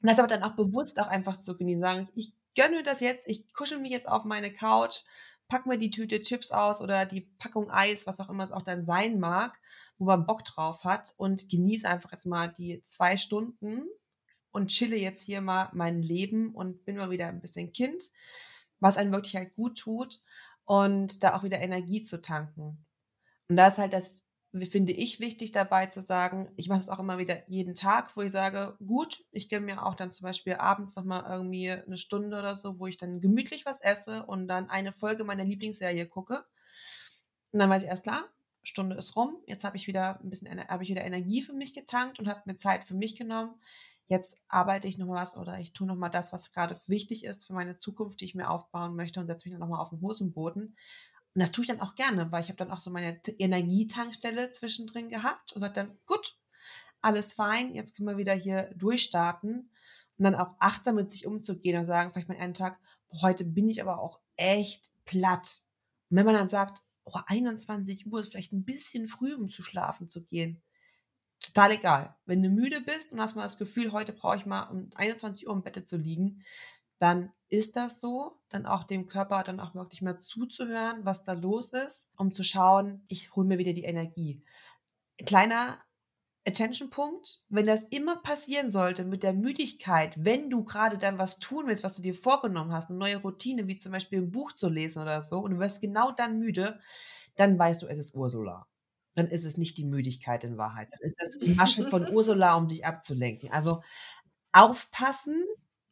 [0.02, 1.82] Und das aber dann auch bewusst auch einfach zu genießen.
[1.82, 5.04] Sagen, ich gönne mir das jetzt, ich kuschel mich jetzt auf meine Couch,
[5.48, 8.62] pack mir die Tüte Chips aus oder die Packung Eis, was auch immer es auch
[8.62, 9.60] dann sein mag,
[9.98, 13.84] wo man Bock drauf hat und genieße einfach jetzt mal die zwei Stunden
[14.52, 18.04] und chille jetzt hier mal mein Leben und bin mal wieder ein bisschen Kind,
[18.80, 20.22] was einem wirklich halt gut tut
[20.66, 22.86] und da auch wieder Energie zu tanken.
[23.50, 24.24] Und da ist halt das
[24.66, 28.22] finde ich wichtig dabei zu sagen, ich mache es auch immer wieder jeden Tag, wo
[28.22, 32.40] ich sage, gut, ich gebe mir auch dann zum Beispiel abends nochmal irgendwie eine Stunde
[32.40, 36.46] oder so, wo ich dann gemütlich was esse und dann eine Folge meiner Lieblingsserie gucke.
[37.52, 38.24] Und dann weiß ich erst klar,
[38.64, 41.74] Stunde ist rum, jetzt habe ich wieder ein bisschen, habe ich wieder Energie für mich
[41.74, 43.56] getankt und habe mir Zeit für mich genommen.
[44.08, 47.54] Jetzt arbeite ich nochmal was oder ich tue nochmal das, was gerade wichtig ist für
[47.54, 50.76] meine Zukunft, die ich mir aufbauen möchte und setze mich dann nochmal auf den Hosenboden.
[51.36, 54.52] Und das tue ich dann auch gerne, weil ich habe dann auch so meine Energietankstelle
[54.52, 56.36] zwischendrin gehabt und sage dann, gut,
[57.02, 59.70] alles fein, jetzt können wir wieder hier durchstarten
[60.18, 62.78] und dann auch achtsam mit sich umzugehen und sagen, vielleicht mal einen Tag,
[63.22, 65.62] heute bin ich aber auch echt platt.
[66.10, 69.64] Und wenn man dann sagt, oh, 21 Uhr ist vielleicht ein bisschen früh, um zu
[69.64, 70.62] schlafen zu gehen,
[71.40, 72.16] total egal.
[72.26, 75.48] Wenn du müde bist und hast mal das Gefühl, heute brauche ich mal um 21
[75.48, 76.44] Uhr im Bett zu liegen,
[77.00, 81.34] dann ist das so, dann auch dem Körper dann auch wirklich mal zuzuhören, was da
[81.34, 84.44] los ist, um zu schauen, ich hole mir wieder die Energie.
[85.26, 85.80] Kleiner
[86.48, 91.68] Attention-Punkt, wenn das immer passieren sollte mit der Müdigkeit, wenn du gerade dann was tun
[91.68, 94.70] willst, was du dir vorgenommen hast, eine neue Routine, wie zum Beispiel ein Buch zu
[94.70, 96.80] lesen oder so, und du wirst genau dann müde,
[97.36, 98.68] dann weißt du, es ist Ursula.
[99.16, 100.90] Dann ist es nicht die Müdigkeit in Wahrheit.
[100.92, 103.52] Dann ist das die Masche von Ursula, um dich abzulenken.
[103.52, 103.84] Also
[104.52, 105.46] aufpassen,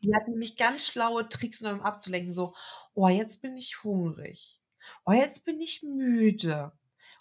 [0.03, 2.33] die hat nämlich ganz schlaue Tricks, um abzulenken.
[2.33, 2.53] So,
[2.93, 4.62] oh, jetzt bin ich hungrig.
[5.05, 6.71] Oh, jetzt bin ich müde.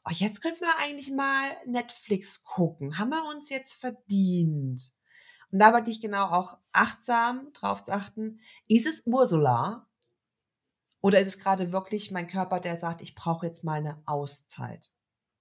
[0.05, 2.99] Oh, jetzt könnten wir eigentlich mal Netflix gucken.
[2.99, 4.93] Haben wir uns jetzt verdient?
[5.51, 8.41] Und da wollte ich genau auch achtsam drauf zu achten.
[8.69, 9.89] Ist es Ursula?
[11.01, 14.96] Oder ist es gerade wirklich mein Körper, der sagt, ich brauche jetzt mal eine Auszeit?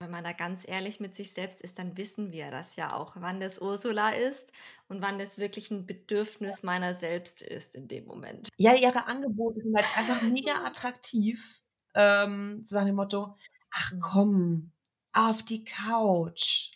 [0.05, 3.15] Wenn man da ganz ehrlich mit sich selbst ist, dann wissen wir das ja auch,
[3.15, 4.51] wann das Ursula ist
[4.87, 8.49] und wann das wirklich ein Bedürfnis meiner selbst ist in dem Moment.
[8.57, 11.59] Ja, ihre Angebote sind halt einfach mega attraktiv.
[11.95, 13.35] Ähm, so nach dem Motto,
[13.71, 14.73] ach komm,
[15.11, 16.73] auf die Couch.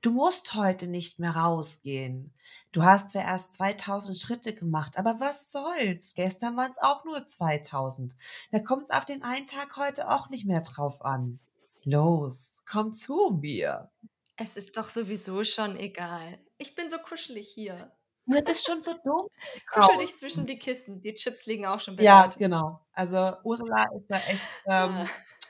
[0.00, 2.34] Du musst heute nicht mehr rausgehen.
[2.72, 6.16] Du hast zwar erst 2000 Schritte gemacht, aber was soll's?
[6.16, 8.16] Gestern waren es auch nur 2000.
[8.50, 11.38] Da kommt es auf den einen Tag heute auch nicht mehr drauf an.
[11.84, 13.90] Los, komm zu mir.
[14.36, 16.38] Es ist doch sowieso schon egal.
[16.58, 17.92] Ich bin so kuschelig hier.
[18.26, 19.26] Es ist schon so dumm.
[19.72, 21.00] Kuschel dich zwischen die Kissen.
[21.00, 22.34] Die Chips liegen auch schon bereit.
[22.34, 22.80] Ja, genau.
[22.92, 25.08] Also Ursula ist da echt ähm,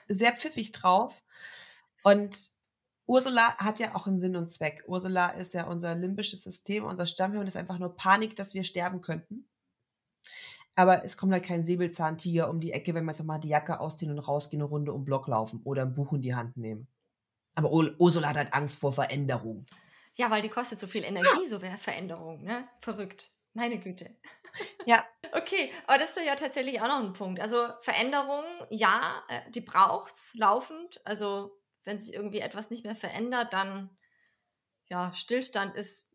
[0.09, 1.23] sehr pfiffig drauf.
[2.03, 2.37] Und
[3.07, 4.85] Ursula hat ja auch einen Sinn und Zweck.
[4.87, 9.01] Ursula ist ja unser limbisches System, unser Stammhirn ist einfach nur Panik, dass wir sterben
[9.01, 9.49] könnten.
[10.75, 13.79] Aber es kommt halt kein Säbelzahntiger um die Ecke, wenn wir jetzt mal die Jacke
[13.81, 16.89] ausziehen und rausgehen, eine Runde um Block laufen oder ein Buch in die Hand nehmen.
[17.55, 19.67] Aber Ursula hat halt Angst vor Veränderung.
[20.15, 22.69] Ja, weil die kostet so viel Energie, so wäre Veränderung, ne?
[22.81, 23.31] Verrückt.
[23.55, 24.17] Meine Güte.
[24.85, 25.03] Ja.
[25.33, 27.41] okay, aber das ist ja tatsächlich auch noch ein Punkt.
[27.41, 31.01] Also Veränderung, ja, äh, die braucht's laufend.
[31.07, 33.97] Also wenn sich irgendwie etwas nicht mehr verändert, dann
[34.89, 36.15] ja, Stillstand ist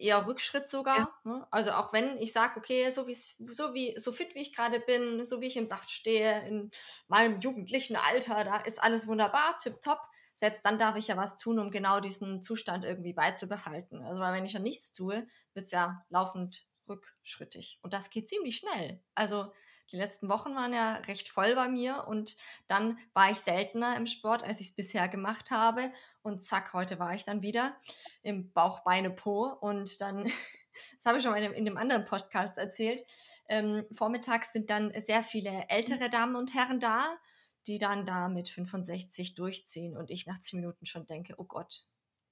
[0.00, 0.98] eher Rückschritt sogar.
[0.98, 1.14] Ja.
[1.24, 1.46] Ne?
[1.50, 5.24] Also auch wenn ich sage, okay, so, so, wie, so fit wie ich gerade bin,
[5.24, 6.70] so wie ich im Saft stehe, in
[7.08, 10.00] meinem jugendlichen Alter, da ist alles wunderbar, tipptopp.
[10.34, 14.02] Selbst dann darf ich ja was tun, um genau diesen Zustand irgendwie beizubehalten.
[14.02, 17.78] Also weil wenn ich ja nichts tue, wird es ja laufend rückschrittig.
[17.82, 19.02] Und das geht ziemlich schnell.
[19.14, 19.52] Also
[19.92, 22.36] die letzten Wochen waren ja recht voll bei mir und
[22.68, 25.92] dann war ich seltener im Sport, als ich es bisher gemacht habe.
[26.22, 27.76] Und zack, heute war ich dann wieder
[28.22, 29.46] im Bauch, Beine, Po.
[29.46, 30.24] Und dann,
[30.96, 33.04] das habe ich schon mal in, dem anderen Podcast erzählt,
[33.48, 37.18] ähm, vormittags sind dann sehr viele ältere Damen und Herren da,
[37.66, 41.82] die dann da mit 65 durchziehen und ich nach zehn Minuten schon denke, oh Gott,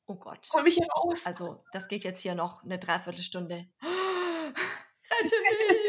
[0.06, 0.48] oh Gott.
[0.52, 1.26] Hol mich raus.
[1.26, 3.66] Also das geht jetzt hier noch eine Dreiviertelstunde.
[5.10, 5.34] Rette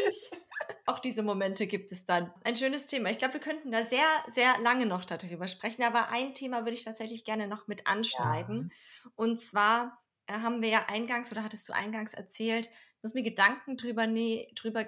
[0.08, 0.30] mich!
[0.86, 2.32] Auch diese Momente gibt es dann.
[2.44, 3.10] Ein schönes Thema.
[3.10, 5.82] Ich glaube, wir könnten da sehr, sehr lange noch darüber sprechen.
[5.82, 8.72] Aber ein Thema würde ich tatsächlich gerne noch mit anschneiden.
[9.04, 9.10] Ja.
[9.16, 13.22] Und zwar äh, haben wir ja eingangs, oder hattest du eingangs erzählt, ich muss mir
[13.22, 14.86] Gedanken drüber, nee, drüber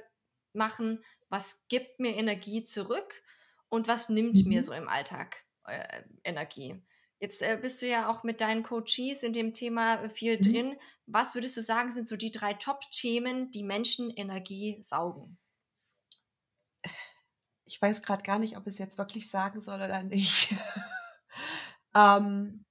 [0.52, 3.22] machen, was gibt mir Energie zurück
[3.68, 4.48] und was nimmt mhm.
[4.48, 6.82] mir so im Alltag äh, Energie.
[7.22, 10.42] Jetzt äh, bist du ja auch mit deinen Coaches in dem Thema äh, viel mhm.
[10.42, 10.76] drin.
[11.06, 15.38] Was würdest du sagen, sind so die drei Top-Themen, die Menschen Energie saugen?
[17.72, 20.54] Ich weiß gerade gar nicht, ob ich es jetzt wirklich sagen soll oder nicht.
[21.94, 22.66] ähm,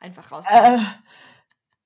[0.00, 0.46] Einfach raus.
[0.48, 0.78] Äh,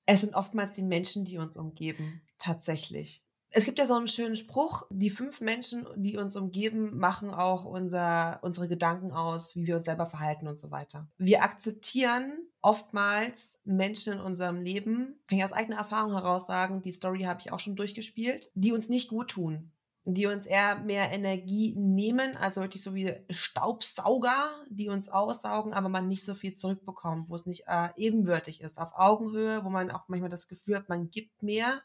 [0.05, 3.25] es sind oftmals die Menschen, die uns umgeben, tatsächlich.
[3.49, 7.65] Es gibt ja so einen schönen Spruch, die fünf Menschen, die uns umgeben, machen auch
[7.65, 11.07] unser, unsere Gedanken aus, wie wir uns selber verhalten und so weiter.
[11.17, 16.93] Wir akzeptieren oftmals Menschen in unserem Leben, kann ich aus eigener Erfahrung heraus sagen, die
[16.93, 19.72] Story habe ich auch schon durchgespielt, die uns nicht gut tun,
[20.05, 25.89] die uns eher mehr Energie nehmen, also wirklich so wie Staubsauger, die uns aussaugen, aber
[25.89, 29.91] man nicht so viel zurückbekommt, wo es nicht äh, ebenwürdig ist, auf Augenhöhe, wo man
[29.91, 31.81] auch manchmal das Gefühl hat, man gibt mehr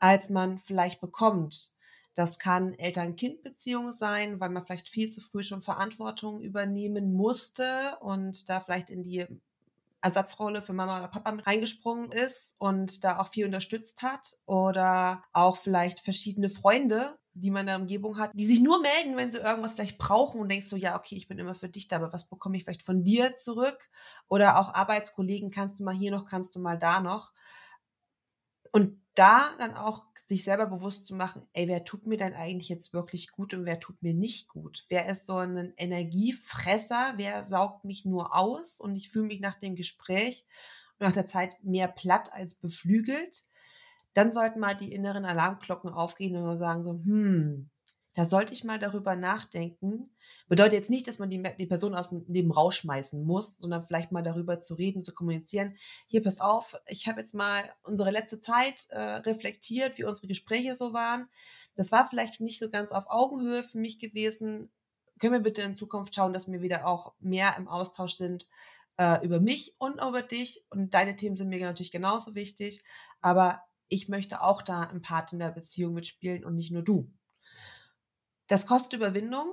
[0.00, 1.70] als man vielleicht bekommt.
[2.14, 8.48] Das kann Eltern-Kind-Beziehung sein, weil man vielleicht viel zu früh schon Verantwortung übernehmen musste und
[8.48, 9.26] da vielleicht in die
[10.02, 14.38] Ersatzrolle für Mama oder Papa reingesprungen ist und da auch viel unterstützt hat.
[14.46, 19.16] Oder auch vielleicht verschiedene Freunde, die man in der Umgebung hat, die sich nur melden,
[19.16, 21.88] wenn sie irgendwas vielleicht brauchen und denkst so, ja, okay, ich bin immer für dich
[21.88, 23.88] da, aber was bekomme ich vielleicht von dir zurück?
[24.28, 27.32] Oder auch Arbeitskollegen, kannst du mal hier noch, kannst du mal da noch.
[28.72, 32.68] Und da dann auch sich selber bewusst zu machen, ey, wer tut mir denn eigentlich
[32.68, 34.84] jetzt wirklich gut und wer tut mir nicht gut?
[34.88, 37.14] Wer ist so ein Energiefresser?
[37.16, 40.46] Wer saugt mich nur aus und ich fühle mich nach dem Gespräch
[40.98, 43.42] und nach der Zeit mehr platt als beflügelt?
[44.14, 47.70] Dann sollten mal die inneren Alarmglocken aufgehen und sagen so, hm,
[48.14, 50.10] da sollte ich mal darüber nachdenken.
[50.48, 54.10] Bedeutet jetzt nicht, dass man die, die Person aus dem Leben rausschmeißen muss, sondern vielleicht
[54.10, 55.76] mal darüber zu reden, zu kommunizieren.
[56.08, 60.74] Hier, pass auf, ich habe jetzt mal unsere letzte Zeit äh, reflektiert, wie unsere Gespräche
[60.74, 61.28] so waren.
[61.76, 64.72] Das war vielleicht nicht so ganz auf Augenhöhe für mich gewesen.
[65.20, 68.48] Können wir bitte in Zukunft schauen, dass wir wieder auch mehr im Austausch sind
[68.96, 70.64] äh, über mich und über dich.
[70.70, 72.82] Und deine Themen sind mir natürlich genauso wichtig.
[73.20, 77.12] Aber ich möchte auch da im Part in der Beziehung mitspielen und nicht nur du.
[78.46, 79.52] Das kostet Überwindung.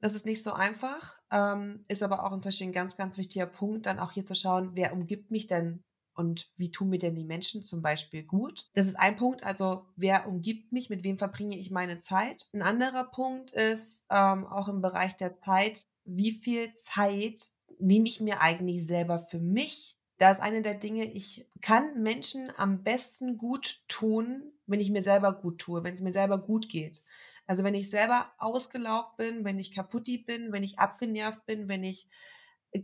[0.00, 3.86] Das ist nicht so einfach, ähm, ist aber auch inzwischen ein ganz, ganz wichtiger Punkt,
[3.86, 5.82] dann auch hier zu schauen, wer umgibt mich denn
[6.14, 8.68] und wie tun mir denn die Menschen zum Beispiel gut.
[8.74, 12.48] Das ist ein Punkt, also wer umgibt mich, mit wem verbringe ich meine Zeit.
[12.52, 17.40] Ein anderer Punkt ist ähm, auch im Bereich der Zeit, wie viel Zeit
[17.80, 19.97] nehme ich mir eigentlich selber für mich.
[20.18, 25.02] Da ist eine der Dinge, ich kann Menschen am besten gut tun, wenn ich mir
[25.02, 27.02] selber gut tue, wenn es mir selber gut geht.
[27.46, 31.84] Also wenn ich selber ausgelaugt bin, wenn ich kaputti bin, wenn ich abgenervt bin, wenn
[31.84, 32.08] ich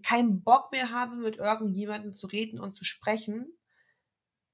[0.03, 3.59] keinen Bock mehr habe, mit irgendjemandem zu reden und zu sprechen,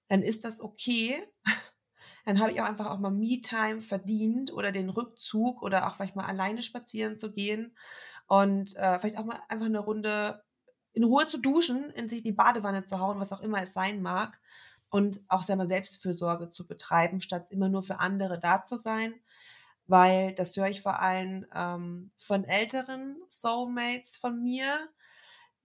[0.08, 1.22] dann ist das okay.
[2.26, 6.16] Dann habe ich auch einfach auch mal Me-Time verdient oder den Rückzug oder auch vielleicht
[6.16, 7.76] mal alleine spazieren zu gehen
[8.26, 10.42] und äh, vielleicht auch mal einfach eine Runde
[10.92, 14.02] in Ruhe zu duschen, in sich die Badewanne zu hauen, was auch immer es sein
[14.02, 14.40] mag
[14.90, 19.14] und auch selber Selbstfürsorge zu betreiben, statt immer nur für andere da zu sein
[19.90, 24.88] weil das höre ich vor allem ähm, von älteren Soulmates von mir,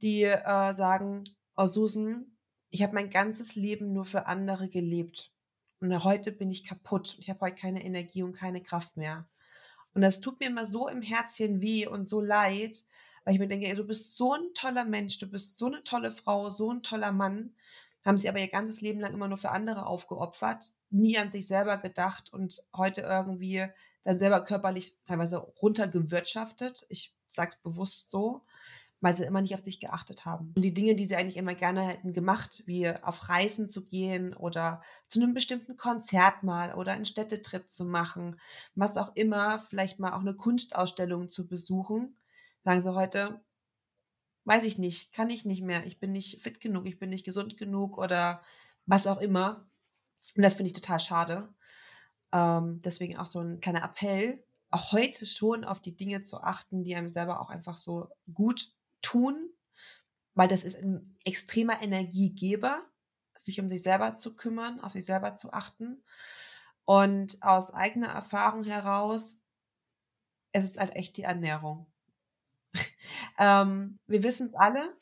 [0.01, 1.23] die äh, sagen,
[1.55, 2.35] oh Susan,
[2.71, 5.31] ich habe mein ganzes Leben nur für andere gelebt
[5.79, 7.17] und heute bin ich kaputt.
[7.19, 9.29] Ich habe heute keine Energie und keine Kraft mehr.
[9.93, 12.77] Und das tut mir immer so im Herzchen weh und so leid,
[13.25, 15.83] weil ich mir denke, ey, du bist so ein toller Mensch, du bist so eine
[15.83, 17.53] tolle Frau, so ein toller Mann,
[18.05, 21.47] haben sie aber ihr ganzes Leben lang immer nur für andere aufgeopfert, nie an sich
[21.47, 23.65] selber gedacht und heute irgendwie
[24.03, 26.85] dann selber körperlich teilweise runtergewirtschaftet.
[26.89, 28.43] Ich sage es bewusst so.
[29.01, 30.51] weil sie immer nicht auf sich geachtet haben.
[30.55, 34.33] Und die Dinge, die sie eigentlich immer gerne hätten gemacht, wie auf Reisen zu gehen
[34.33, 38.39] oder zu einem bestimmten Konzert mal oder einen Städtetrip zu machen,
[38.73, 42.17] was auch immer, vielleicht mal auch eine Kunstausstellung zu besuchen,
[42.65, 43.39] sagen sie heute,
[44.45, 47.23] weiß ich nicht, kann ich nicht mehr, ich bin nicht fit genug, ich bin nicht
[47.23, 48.41] gesund genug oder
[48.85, 49.69] was auch immer.
[50.35, 51.53] Und das finde ich total schade.
[52.33, 56.83] Ähm, deswegen auch so ein kleiner Appell, auch heute schon auf die Dinge zu achten,
[56.83, 59.49] die einem selber auch einfach so gut tun,
[60.33, 62.83] weil das ist ein extremer Energiegeber,
[63.37, 66.03] sich um sich selber zu kümmern, auf sich selber zu achten.
[66.83, 69.41] Und aus eigener Erfahrung heraus,
[70.51, 71.87] es ist halt echt die Ernährung.
[73.39, 74.95] ähm, wir wissen es alle.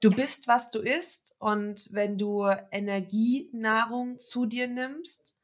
[0.00, 1.36] Du bist, was du isst.
[1.38, 5.36] Und wenn du Energienahrung zu dir nimmst,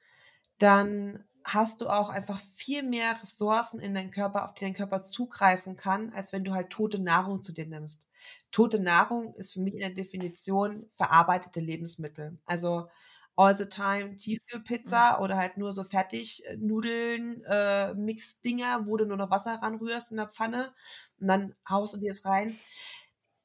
[0.59, 5.05] dann hast du auch einfach viel mehr Ressourcen in deinem Körper, auf die dein Körper
[5.05, 8.09] zugreifen kann, als wenn du halt tote Nahrung zu dir nimmst.
[8.53, 12.39] Tote Nahrung ist für mich in der Definition verarbeitete Lebensmittel.
[12.47, 12.89] Also
[13.37, 15.25] all the time Tiefkühlpizza mhm.
[15.25, 20.29] oder halt nur so Fertignudeln, äh, Mixdinger, wo du nur noch Wasser ranrührst in der
[20.29, 20.73] Pfanne
[21.21, 22.57] und dann haust du dir das rein.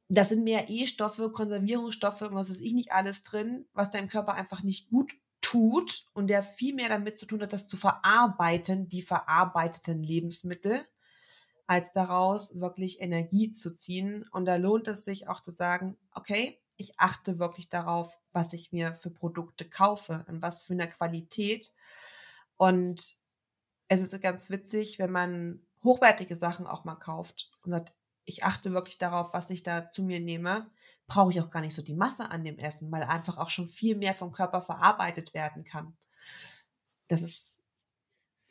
[0.10, 4.36] Das sind mehr E-Stoffe, Konservierungsstoffe und was weiß ich nicht alles drin, was deinem Körper
[4.36, 5.12] einfach nicht gut
[5.42, 10.86] tut und der viel mehr damit zu tun hat, das zu verarbeiten, die verarbeiteten Lebensmittel,
[11.68, 14.26] als daraus wirklich Energie zu ziehen.
[14.32, 18.72] Und da lohnt es sich auch zu sagen, okay, ich achte wirklich darauf, was ich
[18.72, 21.74] mir für Produkte kaufe und was für eine Qualität.
[22.56, 23.16] Und
[23.88, 28.74] es ist ganz witzig, wenn man hochwertige Sachen auch mal kauft und sagt, ich achte
[28.74, 30.70] wirklich darauf, was ich da zu mir nehme,
[31.08, 33.68] brauche ich auch gar nicht so die Masse an dem Essen, weil einfach auch schon
[33.68, 35.98] viel mehr vom Körper verarbeitet werden kann.
[37.08, 37.64] Das ist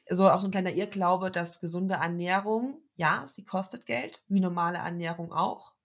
[0.09, 4.79] so auch so ein kleiner Irrglaube, dass gesunde Ernährung, ja, sie kostet Geld, wie normale
[4.79, 5.76] Ernährung auch.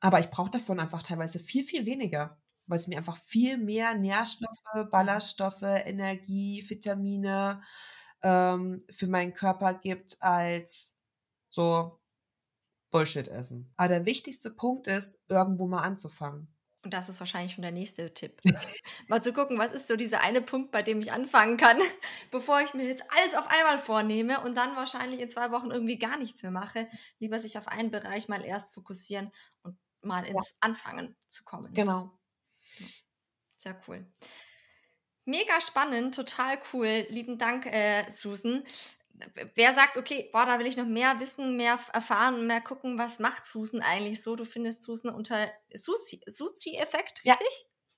[0.00, 3.94] Aber ich brauche davon einfach teilweise viel, viel weniger, weil es mir einfach viel mehr
[3.94, 7.62] Nährstoffe, Ballaststoffe, Energie, Vitamine
[8.22, 10.98] ähm, für meinen Körper gibt als
[11.48, 12.00] so
[12.90, 13.72] Bullshit essen.
[13.76, 16.48] Aber der wichtigste Punkt ist, irgendwo mal anzufangen.
[16.86, 18.40] Und das ist wahrscheinlich schon der nächste Tipp.
[19.08, 21.78] mal zu gucken, was ist so dieser eine Punkt, bei dem ich anfangen kann,
[22.30, 25.98] bevor ich mir jetzt alles auf einmal vornehme und dann wahrscheinlich in zwei Wochen irgendwie
[25.98, 26.88] gar nichts mehr mache.
[27.18, 29.32] Lieber sich auf einen Bereich mal erst fokussieren
[29.62, 29.76] und
[30.06, 30.56] mal ins ja.
[30.60, 31.72] Anfangen zu kommen.
[31.74, 32.10] Genau.
[33.56, 34.06] Sehr cool.
[35.24, 37.06] Mega spannend, total cool.
[37.08, 38.62] Lieben Dank, äh, Susan
[39.54, 43.18] wer sagt, okay, boah, da will ich noch mehr wissen, mehr erfahren, mehr gucken, was
[43.18, 44.36] macht Susan eigentlich so?
[44.36, 47.24] Du findest Susan unter Suzi-Effekt, richtig?
[47.24, 47.38] Ja.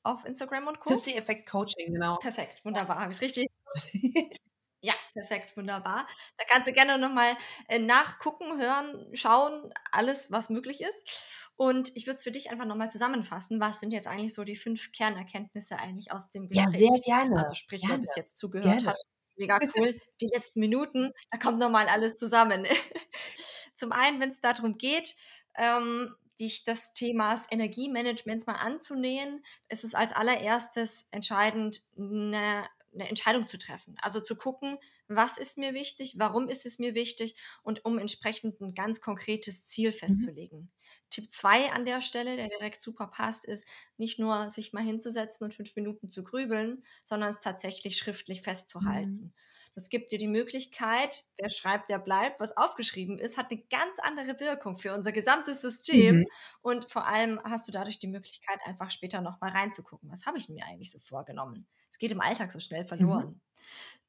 [0.04, 0.94] Auf Instagram und Co.
[0.94, 2.16] Suzi-Effekt Coaching, genau.
[2.16, 3.50] Perfekt, wunderbar, habe ich es richtig?
[4.80, 6.06] ja, perfekt, wunderbar.
[6.36, 7.36] Da kannst du gerne nochmal
[7.68, 11.50] äh, nachgucken, hören, schauen, alles, was möglich ist.
[11.56, 13.60] Und ich würde es für dich einfach nochmal zusammenfassen.
[13.60, 16.72] Was sind jetzt eigentlich so die fünf Kernerkenntnisse eigentlich aus dem Gespräch?
[16.72, 17.38] Ja, sehr gerne.
[17.38, 17.94] Also sprich, gerne.
[17.94, 18.90] wer bis jetzt zugehört gerne.
[18.90, 18.98] hat
[19.38, 20.00] mega cool.
[20.20, 22.66] Die letzten Minuten, da kommt nochmal alles zusammen.
[23.74, 25.16] Zum einen, wenn es darum geht,
[25.56, 32.64] ähm, dich des Themas Energiemanagements mal anzunähern, ist es als allererstes entscheidend, eine,
[32.94, 33.96] eine Entscheidung zu treffen.
[34.02, 34.78] Also zu gucken,
[35.08, 39.66] was ist mir wichtig, warum ist es mir wichtig und um entsprechend ein ganz konkretes
[39.66, 39.92] Ziel mhm.
[39.92, 40.60] festzulegen.
[40.60, 40.70] Mhm.
[41.10, 43.64] Tipp 2 an der Stelle, der direkt super passt, ist
[43.96, 49.22] nicht nur sich mal hinzusetzen und fünf Minuten zu grübeln, sondern es tatsächlich schriftlich festzuhalten.
[49.22, 49.32] Mhm.
[49.78, 54.00] Das gibt dir die Möglichkeit, wer schreibt, der bleibt, was aufgeschrieben ist, hat eine ganz
[54.02, 56.16] andere Wirkung für unser gesamtes System.
[56.16, 56.26] Mhm.
[56.62, 60.10] Und vor allem hast du dadurch die Möglichkeit, einfach später nochmal reinzugucken.
[60.10, 61.68] Was habe ich mir eigentlich so vorgenommen?
[61.92, 62.88] Es geht im Alltag so schnell mhm.
[62.88, 63.26] verloren.
[63.26, 63.40] Mhm.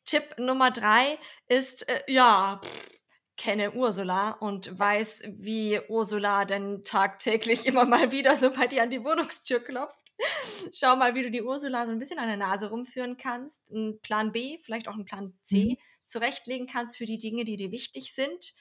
[0.05, 2.89] Tipp Nummer drei ist, äh, ja, pff,
[3.37, 8.89] kenne Ursula und weiß, wie Ursula denn tagtäglich immer mal wieder so bei dir an
[8.89, 10.08] die Wohnungstür klopft.
[10.73, 13.69] Schau mal, wie du die Ursula so ein bisschen an der Nase rumführen kannst.
[13.71, 15.77] Ein Plan B, vielleicht auch ein Plan C mhm.
[16.05, 18.53] zurechtlegen kannst für die Dinge, die dir wichtig sind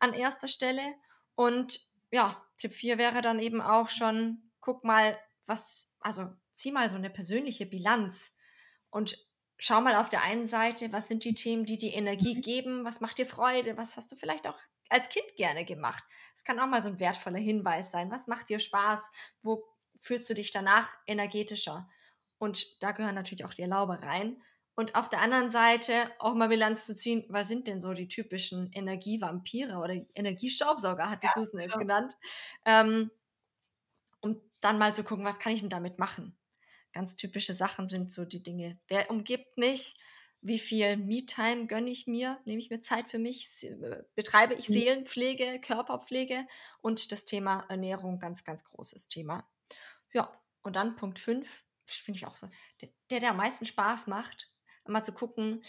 [0.00, 0.94] an erster Stelle.
[1.34, 6.88] Und ja, Tipp 4 wäre dann eben auch schon, guck mal, was, also zieh mal
[6.88, 8.34] so eine persönliche Bilanz
[8.90, 9.18] und
[9.58, 12.40] schau mal auf der einen Seite, was sind die Themen, die dir Energie mhm.
[12.42, 14.58] geben, was macht dir Freude, was hast du vielleicht auch
[14.92, 16.04] als Kind gerne gemacht.
[16.34, 18.10] Es kann auch mal so ein wertvoller Hinweis sein.
[18.10, 19.10] Was macht dir Spaß?
[19.42, 19.64] Wo
[20.02, 21.88] fühlst du dich danach energetischer?
[22.36, 24.42] Und da gehören natürlich auch die Erlaube rein.
[24.74, 28.08] Und auf der anderen Seite auch mal Bilanz zu ziehen, was sind denn so die
[28.08, 31.78] typischen Energievampire oder Energiestaubsauger, hat die ja, Susan es ja.
[31.78, 32.14] genannt.
[32.66, 33.10] Ähm,
[34.20, 36.36] und dann mal zu gucken, was kann ich denn damit machen?
[36.92, 38.78] ganz typische Sachen sind so die Dinge.
[38.86, 39.96] Wer umgibt mich?
[40.42, 43.64] wie viel Me-Time gönne ich mir, nehme ich mir Zeit für mich,
[44.16, 44.72] betreibe ich mhm.
[44.72, 46.46] Seelenpflege, Körperpflege
[46.80, 49.48] und das Thema Ernährung, ganz, ganz großes Thema.
[50.12, 50.32] Ja,
[50.62, 52.48] und dann Punkt 5, finde ich auch so,
[52.80, 54.50] der, der am meisten Spaß macht,
[54.86, 55.62] mal zu gucken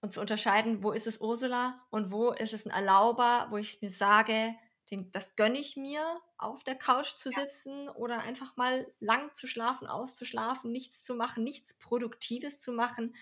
[0.00, 3.80] und zu unterscheiden, wo ist es Ursula und wo ist es ein Erlauber, wo ich
[3.82, 4.54] mir sage,
[4.90, 7.94] den, das gönne ich mir, auf der Couch zu sitzen ja.
[7.96, 13.14] oder einfach mal lang zu schlafen, auszuschlafen, nichts zu machen, nichts Produktives zu machen,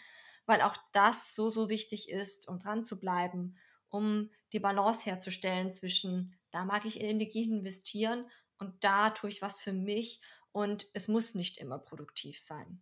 [0.44, 3.56] weil auch das so, so wichtig ist, um dran zu bleiben,
[3.88, 9.60] um die Balance herzustellen zwischen, da mag ich Energie investieren und da tue ich was
[9.60, 10.20] für mich
[10.56, 12.80] und es muss nicht immer produktiv sein.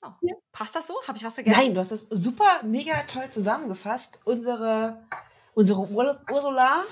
[0.00, 0.12] Oh.
[0.20, 0.36] Ja.
[0.52, 0.94] Passt das so?
[1.08, 1.58] Habe ich was vergessen?
[1.58, 4.20] Nein, du hast das super, mega toll zusammengefasst.
[4.24, 5.02] Unsere,
[5.54, 6.84] unsere Ursula,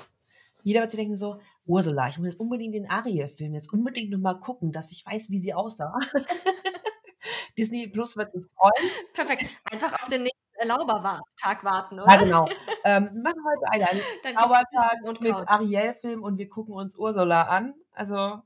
[0.65, 4.41] jeder wird sich denken so, Ursula, ich muss jetzt unbedingt den Ariel-Film jetzt unbedingt nochmal
[4.41, 5.95] gucken, dass ich weiß, wie sie aussah.
[7.57, 8.91] Disney Plus wird sich freuen.
[9.15, 9.61] Perfekt.
[9.71, 12.13] Einfach auf den nächsten Erlaubertag warten, oder?
[12.13, 12.49] Ja, genau.
[12.83, 17.75] Ähm, wir machen heute einen Erlaubertag mit Ariel-Film und wir gucken uns Ursula an.
[17.93, 18.43] Also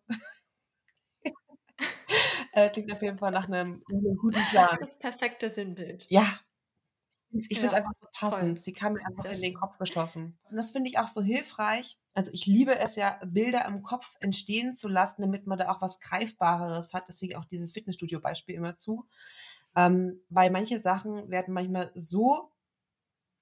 [2.52, 4.76] äh, klingt auf jeden Fall nach einem, einem guten Plan.
[4.80, 6.06] Das perfekte Sinnbild.
[6.08, 6.26] Ja.
[7.34, 8.48] Ich finde es einfach so passend.
[8.48, 8.56] Toll.
[8.58, 10.38] Sie kam mir einfach Sehr in den Kopf geschossen.
[10.50, 11.98] Und das finde ich auch so hilfreich.
[12.12, 15.80] Also ich liebe es ja, Bilder im Kopf entstehen zu lassen, damit man da auch
[15.80, 17.08] was Greifbareres hat.
[17.08, 19.06] Deswegen auch dieses Fitnessstudio-Beispiel immer zu.
[19.74, 22.52] Ähm, weil manche Sachen werden manchmal so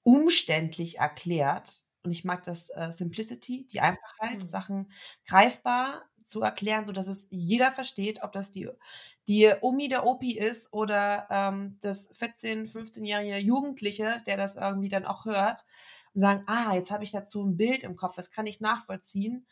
[0.04, 1.82] umständlich erklärt.
[2.04, 4.40] Und ich mag das äh, Simplicity, die Einfachheit, mhm.
[4.40, 4.92] Sachen
[5.26, 8.68] greifbar zu erklären, so dass es jeder versteht, ob das die,
[9.26, 15.04] die Omi der Opi ist oder ähm, das 14-, 15-jährige Jugendliche, der das irgendwie dann
[15.04, 15.66] auch hört
[16.14, 19.46] und sagen, ah, jetzt habe ich dazu ein Bild im Kopf, das kann ich nachvollziehen.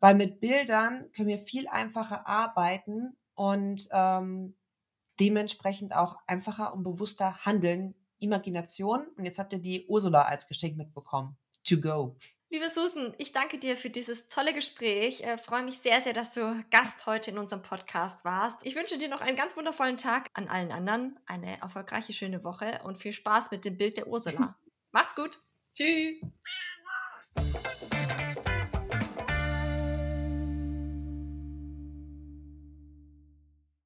[0.00, 4.54] Weil mit Bildern können wir viel einfacher arbeiten und ähm,
[5.18, 7.94] dementsprechend auch einfacher und bewusster handeln.
[8.18, 9.06] Imagination.
[9.16, 11.36] Und jetzt habt ihr die Ursula als Geschenk mitbekommen.
[11.64, 12.16] To go.
[12.50, 15.20] Liebe Susan, ich danke dir für dieses tolle Gespräch.
[15.20, 18.64] Ich äh, freue mich sehr, sehr, dass du Gast heute in unserem Podcast warst.
[18.64, 20.28] Ich wünsche dir noch einen ganz wundervollen Tag.
[20.34, 24.56] An allen anderen eine erfolgreiche, schöne Woche und viel Spaß mit dem Bild der Ursula.
[24.92, 25.40] Macht's gut.
[25.76, 26.20] Tschüss.